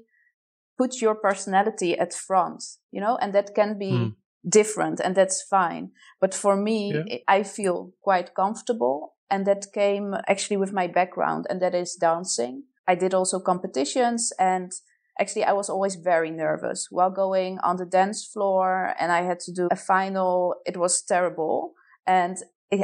put 0.78 1.02
your 1.02 1.16
personality 1.16 1.98
at 1.98 2.14
front, 2.14 2.64
you 2.92 3.00
know, 3.00 3.18
and 3.22 3.34
that 3.34 3.54
can 3.56 3.78
be 3.78 3.92
mm. 3.92 4.16
different 4.48 5.00
and 5.00 5.16
that's 5.16 5.42
fine. 5.42 5.92
But 6.20 6.34
for 6.34 6.56
me, 6.56 6.94
yeah. 6.94 7.18
I 7.28 7.44
feel 7.44 7.94
quite 8.02 8.34
comfortable 8.34 9.16
and 9.30 9.46
that 9.46 9.68
came 9.74 10.16
actually 10.28 10.58
with 10.58 10.74
my 10.74 10.88
background 10.88 11.46
and 11.50 11.62
that 11.62 11.76
is 11.76 11.96
dancing. 11.96 12.64
I 12.88 12.96
did 12.96 13.14
also 13.14 13.40
competitions 13.40 14.32
and 14.40 14.72
actually 15.20 15.44
I 15.44 15.54
was 15.54 15.70
always 15.70 15.96
very 15.96 16.32
nervous 16.32 16.88
while 16.90 17.12
going 17.12 17.60
on 17.64 17.78
the 17.78 17.86
dance 17.86 18.26
floor 18.26 18.94
and 19.00 19.12
I 19.12 19.22
had 19.22 19.40
to 19.42 19.54
do 19.54 19.68
a 19.72 19.76
final. 19.76 20.56
It 20.66 20.78
was 20.78 21.02
terrible. 21.02 21.74
And 22.06 22.38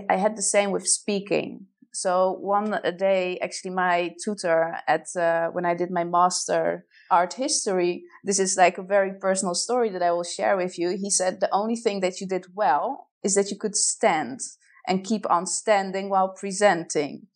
I 0.10 0.18
had 0.18 0.36
the 0.36 0.42
same 0.42 0.72
with 0.72 0.88
speaking. 0.88 1.68
So 1.92 2.38
one 2.40 2.80
day, 2.98 3.40
actually, 3.42 3.72
my 3.72 4.14
tutor 4.24 4.76
at 4.88 5.08
uh, 5.16 5.48
when 5.48 5.66
I 5.66 5.74
did 5.74 5.90
my 5.92 6.04
master 6.04 6.86
art 7.10 7.34
history, 7.34 8.04
this 8.24 8.40
is 8.40 8.58
like 8.58 8.78
a 8.78 8.84
very 8.84 9.14
personal 9.20 9.56
story 9.56 9.90
that 9.90 10.04
I 10.04 10.12
will 10.12 10.24
share 10.24 10.56
with 10.56 10.78
you. 10.78 10.98
He 10.98 11.10
said 11.10 11.40
the 11.40 11.54
only 11.54 11.76
thing 11.76 12.02
that 12.02 12.22
you 12.22 12.28
did 12.28 12.46
well 12.54 13.08
is 13.24 13.34
that 13.36 13.50
you 13.52 13.58
could 13.58 13.76
stand 13.76 14.40
and 14.88 15.04
keep 15.04 15.30
on 15.30 15.46
standing 15.46 16.10
while 16.10 16.30
presenting. 16.30 17.28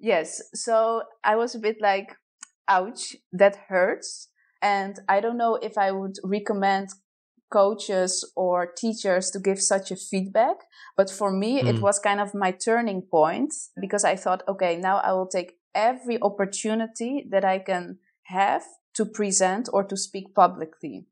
Yes, 0.00 0.42
so 0.54 1.02
I 1.22 1.36
was 1.36 1.54
a 1.54 1.58
bit 1.58 1.76
like, 1.80 2.16
ouch, 2.68 3.16
that 3.32 3.56
hurts. 3.68 4.28
And 4.60 4.98
I 5.08 5.20
don't 5.20 5.38
know 5.38 5.56
if 5.56 5.76
I 5.76 5.92
would 5.92 6.16
recommend 6.24 6.88
coaches 7.54 8.12
or 8.34 8.66
teachers 8.66 9.30
to 9.30 9.38
give 9.38 9.60
such 9.60 9.90
a 9.92 9.96
feedback. 10.10 10.56
But 10.96 11.10
for 11.10 11.30
me, 11.30 11.62
mm. 11.62 11.68
it 11.68 11.80
was 11.80 11.98
kind 11.98 12.20
of 12.20 12.34
my 12.34 12.50
turning 12.50 13.02
point 13.02 13.52
because 13.80 14.04
I 14.04 14.16
thought, 14.16 14.42
okay, 14.48 14.76
now 14.76 14.96
I 14.98 15.12
will 15.12 15.28
take 15.28 15.50
every 15.74 16.18
opportunity 16.20 17.26
that 17.30 17.44
I 17.44 17.58
can 17.60 17.98
have 18.24 18.64
to 18.94 19.04
present 19.04 19.68
or 19.72 19.84
to 19.84 19.96
speak 19.96 20.34
publicly. 20.34 21.06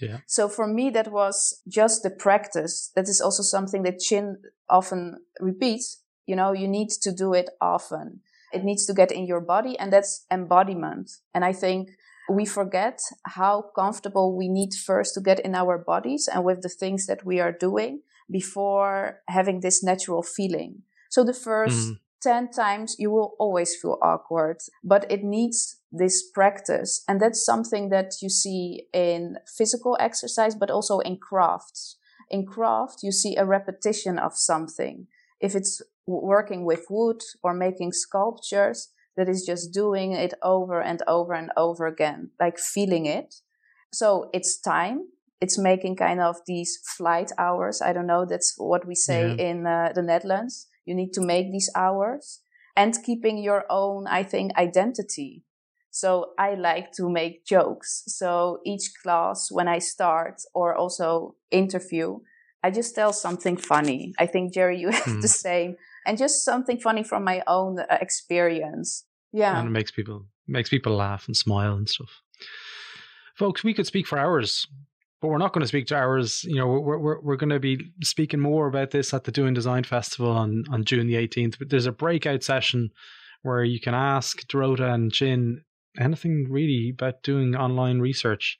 Yeah. 0.00 0.18
So 0.26 0.48
for 0.48 0.66
me, 0.66 0.90
that 0.90 1.10
was 1.10 1.62
just 1.66 2.02
the 2.02 2.10
practice. 2.10 2.92
That 2.94 3.08
is 3.08 3.20
also 3.20 3.42
something 3.42 3.82
that 3.84 4.00
Qin 4.00 4.36
often 4.68 5.18
repeats. 5.40 6.02
You 6.26 6.36
know, 6.36 6.52
you 6.52 6.68
need 6.68 6.90
to 7.02 7.12
do 7.12 7.32
it 7.32 7.48
often. 7.60 8.20
It 8.52 8.64
needs 8.64 8.86
to 8.86 8.94
get 8.94 9.10
in 9.10 9.26
your 9.26 9.40
body 9.40 9.78
and 9.78 9.92
that's 9.92 10.26
embodiment. 10.30 11.10
And 11.34 11.44
I 11.44 11.52
think 11.52 11.90
we 12.28 12.44
forget 12.44 13.00
how 13.24 13.70
comfortable 13.74 14.36
we 14.36 14.48
need 14.48 14.74
first 14.74 15.14
to 15.14 15.20
get 15.20 15.40
in 15.40 15.54
our 15.54 15.78
bodies 15.78 16.28
and 16.32 16.44
with 16.44 16.62
the 16.62 16.68
things 16.68 17.06
that 17.06 17.24
we 17.24 17.40
are 17.40 17.52
doing 17.52 18.00
before 18.30 19.20
having 19.28 19.60
this 19.60 19.82
natural 19.82 20.22
feeling. 20.22 20.82
So 21.08 21.22
the 21.24 21.32
first 21.32 21.92
mm. 21.92 21.98
10 22.22 22.50
times 22.50 22.96
you 22.98 23.10
will 23.10 23.34
always 23.38 23.76
feel 23.80 23.98
awkward, 24.02 24.58
but 24.82 25.10
it 25.10 25.22
needs 25.22 25.76
this 25.92 26.28
practice. 26.34 27.04
And 27.06 27.20
that's 27.20 27.44
something 27.44 27.90
that 27.90 28.14
you 28.20 28.28
see 28.28 28.86
in 28.92 29.38
physical 29.56 29.96
exercise, 30.00 30.54
but 30.54 30.70
also 30.70 30.98
in 31.00 31.18
crafts. 31.18 31.96
In 32.28 32.44
craft, 32.44 32.98
you 33.02 33.12
see 33.12 33.36
a 33.36 33.44
repetition 33.44 34.18
of 34.18 34.36
something. 34.36 35.06
If 35.40 35.54
it's 35.54 35.80
working 36.06 36.64
with 36.64 36.86
wood 36.90 37.22
or 37.42 37.54
making 37.54 37.92
sculptures, 37.92 38.88
that 39.16 39.28
is 39.28 39.44
just 39.44 39.72
doing 39.72 40.12
it 40.12 40.34
over 40.42 40.80
and 40.80 41.02
over 41.06 41.32
and 41.32 41.50
over 41.56 41.86
again, 41.86 42.30
like 42.38 42.58
feeling 42.58 43.06
it. 43.06 43.36
So 43.92 44.30
it's 44.32 44.60
time. 44.60 45.08
It's 45.40 45.58
making 45.58 45.96
kind 45.96 46.20
of 46.20 46.36
these 46.46 46.78
flight 46.96 47.32
hours. 47.38 47.82
I 47.82 47.92
don't 47.92 48.06
know. 48.06 48.24
That's 48.24 48.54
what 48.56 48.86
we 48.86 48.94
say 48.94 49.28
yeah. 49.28 49.50
in 49.50 49.66
uh, 49.66 49.92
the 49.94 50.02
Netherlands. 50.02 50.66
You 50.84 50.94
need 50.94 51.12
to 51.14 51.20
make 51.20 51.50
these 51.50 51.70
hours 51.74 52.40
and 52.76 52.94
keeping 53.04 53.38
your 53.38 53.64
own, 53.70 54.06
I 54.06 54.22
think, 54.22 54.52
identity. 54.56 55.42
So 55.90 56.32
I 56.38 56.54
like 56.54 56.92
to 56.92 57.08
make 57.08 57.46
jokes. 57.46 58.02
So 58.06 58.60
each 58.66 58.92
class, 59.02 59.50
when 59.50 59.66
I 59.66 59.78
start 59.78 60.42
or 60.54 60.74
also 60.74 61.36
interview, 61.50 62.18
I 62.62 62.70
just 62.70 62.94
tell 62.94 63.14
something 63.14 63.56
funny. 63.56 64.12
I 64.18 64.26
think 64.26 64.52
Gerry, 64.52 64.78
you 64.78 64.90
have 64.90 65.04
mm. 65.04 65.22
the 65.22 65.28
same 65.28 65.76
and 66.06 66.18
just 66.18 66.44
something 66.44 66.78
funny 66.78 67.02
from 67.02 67.24
my 67.24 67.42
own 67.46 67.78
uh, 67.80 67.98
experience. 68.00 69.05
Yeah. 69.36 69.58
And 69.58 69.68
it 69.68 69.70
makes 69.70 69.90
people 69.90 70.24
makes 70.48 70.70
people 70.70 70.96
laugh 70.96 71.26
and 71.26 71.36
smile 71.36 71.74
and 71.74 71.86
stuff. 71.86 72.22
Folks, 73.34 73.62
we 73.62 73.74
could 73.74 73.86
speak 73.86 74.06
for 74.06 74.18
hours, 74.18 74.66
but 75.20 75.28
we're 75.28 75.36
not 75.36 75.52
going 75.52 75.60
to 75.60 75.68
speak 75.68 75.86
to 75.88 75.96
hours. 75.96 76.42
You 76.44 76.54
know, 76.54 76.66
we're 76.66 76.96
we're 76.98 77.20
we're 77.20 77.36
going 77.36 77.50
to 77.50 77.60
be 77.60 77.92
speaking 78.02 78.40
more 78.40 78.66
about 78.66 78.92
this 78.92 79.12
at 79.12 79.24
the 79.24 79.32
Doing 79.32 79.52
Design 79.52 79.84
Festival 79.84 80.30
on 80.30 80.64
on 80.70 80.84
June 80.84 81.06
the 81.06 81.16
18th. 81.16 81.58
But 81.58 81.68
there's 81.68 81.84
a 81.84 81.92
breakout 81.92 82.42
session 82.42 82.90
where 83.42 83.62
you 83.62 83.78
can 83.78 83.92
ask 83.92 84.40
Dorota 84.48 84.94
and 84.94 85.12
Qin 85.12 85.56
anything 86.00 86.46
really 86.48 86.94
about 86.94 87.22
doing 87.22 87.54
online 87.54 88.00
research. 88.00 88.58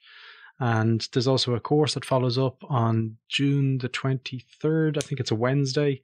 And 0.59 1.07
there's 1.11 1.27
also 1.27 1.55
a 1.55 1.59
course 1.59 1.95
that 1.95 2.05
follows 2.05 2.37
up 2.37 2.63
on 2.69 3.17
June 3.29 3.79
the 3.79 3.89
23rd. 3.89 4.97
I 4.97 5.01
think 5.01 5.19
it's 5.19 5.31
a 5.31 5.35
Wednesday 5.35 6.01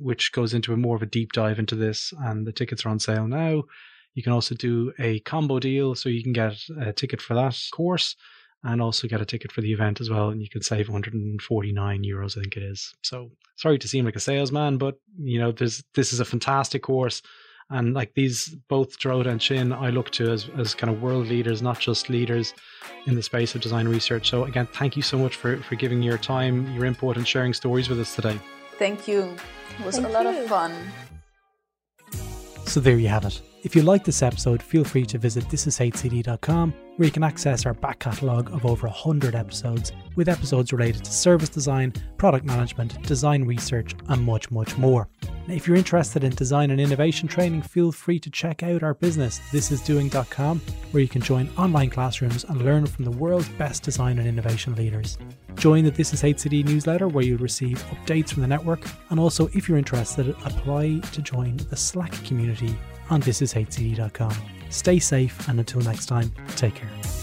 which 0.00 0.32
goes 0.32 0.54
into 0.54 0.72
a 0.72 0.76
more 0.76 0.96
of 0.96 1.02
a 1.02 1.06
deep 1.06 1.32
dive 1.32 1.58
into 1.58 1.74
this, 1.74 2.12
and 2.20 2.46
the 2.46 2.52
tickets 2.52 2.84
are 2.84 2.88
on 2.88 2.98
sale 2.98 3.26
now. 3.26 3.64
You 4.14 4.22
can 4.22 4.32
also 4.32 4.54
do 4.54 4.92
a 4.98 5.20
combo 5.20 5.58
deal, 5.58 5.94
so 5.94 6.08
you 6.08 6.22
can 6.22 6.32
get 6.32 6.56
a 6.80 6.92
ticket 6.92 7.20
for 7.20 7.34
that 7.34 7.56
course 7.72 8.16
and 8.64 8.82
also 8.82 9.06
get 9.06 9.20
a 9.20 9.24
ticket 9.24 9.52
for 9.52 9.60
the 9.60 9.72
event 9.72 10.00
as 10.00 10.10
well, 10.10 10.30
and 10.30 10.42
you 10.42 10.48
can 10.48 10.62
save 10.62 10.88
149 10.88 12.02
euros, 12.02 12.36
I 12.36 12.40
think 12.40 12.56
it 12.56 12.62
is. 12.64 12.92
So 13.02 13.30
sorry 13.56 13.78
to 13.78 13.88
seem 13.88 14.04
like 14.04 14.16
a 14.16 14.20
salesman, 14.20 14.78
but 14.78 14.96
you 15.18 15.38
know, 15.38 15.52
there's 15.52 15.84
this 15.94 16.12
is 16.12 16.20
a 16.20 16.24
fantastic 16.24 16.82
course. 16.82 17.22
And 17.70 17.92
like 17.92 18.14
these, 18.14 18.56
both 18.68 18.98
Dorota 18.98 19.26
and 19.26 19.40
Qin, 19.40 19.78
I 19.78 19.90
look 19.90 20.10
to 20.12 20.30
as, 20.30 20.48
as 20.56 20.74
kind 20.74 20.90
of 20.90 21.02
world 21.02 21.26
leaders, 21.26 21.60
not 21.60 21.78
just 21.78 22.08
leaders 22.08 22.54
in 23.06 23.14
the 23.14 23.22
space 23.22 23.54
of 23.54 23.60
design 23.60 23.86
research. 23.86 24.30
So 24.30 24.44
again, 24.44 24.66
thank 24.72 24.96
you 24.96 25.02
so 25.02 25.18
much 25.18 25.36
for, 25.36 25.58
for 25.58 25.74
giving 25.74 26.02
your 26.02 26.16
time, 26.16 26.72
your 26.74 26.86
input, 26.86 27.18
and 27.18 27.28
sharing 27.28 27.52
stories 27.52 27.90
with 27.90 28.00
us 28.00 28.14
today. 28.14 28.38
Thank 28.78 29.06
you. 29.06 29.36
It 29.78 29.84
was 29.84 29.96
Thank 29.96 30.08
a 30.08 30.10
lot 30.10 30.24
you. 30.24 30.42
of 30.42 30.48
fun. 30.48 30.72
So 32.64 32.80
there 32.80 32.98
you 32.98 33.08
have 33.08 33.26
it. 33.26 33.38
If 33.64 33.74
you 33.74 33.82
like 33.82 34.04
this 34.04 34.22
episode, 34.22 34.62
feel 34.62 34.84
free 34.84 35.04
to 35.06 35.18
visit 35.18 35.44
thisishcd.com 35.44 36.74
where 36.96 37.06
you 37.06 37.12
can 37.12 37.22
access 37.22 37.64
our 37.64 37.74
back 37.74 38.00
catalogue 38.00 38.52
of 38.52 38.66
over 38.66 38.86
100 38.88 39.34
episodes 39.34 39.92
with 40.16 40.28
episodes 40.28 40.72
related 40.72 41.04
to 41.04 41.12
service 41.12 41.48
design, 41.48 41.92
product 42.18 42.44
management, 42.44 43.00
design 43.02 43.44
research, 43.44 43.94
and 44.08 44.24
much, 44.24 44.50
much 44.50 44.76
more. 44.76 45.08
Now, 45.46 45.54
if 45.54 45.66
you're 45.66 45.76
interested 45.76 46.24
in 46.24 46.34
design 46.34 46.70
and 46.72 46.80
innovation 46.80 47.28
training, 47.28 47.62
feel 47.62 47.92
free 47.92 48.18
to 48.20 48.30
check 48.30 48.64
out 48.64 48.82
our 48.82 48.94
business, 48.94 49.38
thisisdoing.com, 49.52 50.60
where 50.90 51.02
you 51.02 51.08
can 51.08 51.22
join 51.22 51.48
online 51.56 51.90
classrooms 51.90 52.44
and 52.44 52.64
learn 52.64 52.84
from 52.86 53.04
the 53.04 53.12
world's 53.12 53.48
best 53.50 53.84
design 53.84 54.18
and 54.18 54.26
innovation 54.26 54.74
leaders. 54.74 55.18
Join 55.54 55.84
the 55.84 55.92
This 55.92 56.12
Is 56.12 56.22
HCD 56.22 56.64
newsletter 56.64 57.06
where 57.06 57.24
you'll 57.24 57.38
receive 57.38 57.82
updates 57.86 58.30
from 58.30 58.42
the 58.42 58.48
network, 58.48 58.84
and 59.10 59.20
also, 59.20 59.48
if 59.54 59.68
you're 59.68 59.78
interested, 59.78 60.30
apply 60.44 60.98
to 61.12 61.22
join 61.22 61.56
the 61.70 61.76
Slack 61.76 62.12
community 62.24 62.76
on 63.10 63.22
thisishcd.com. 63.22 64.36
Stay 64.70 64.98
safe, 64.98 65.48
and 65.48 65.58
until 65.58 65.80
next 65.80 66.06
time, 66.06 66.30
take 66.56 66.74
care. 66.74 67.17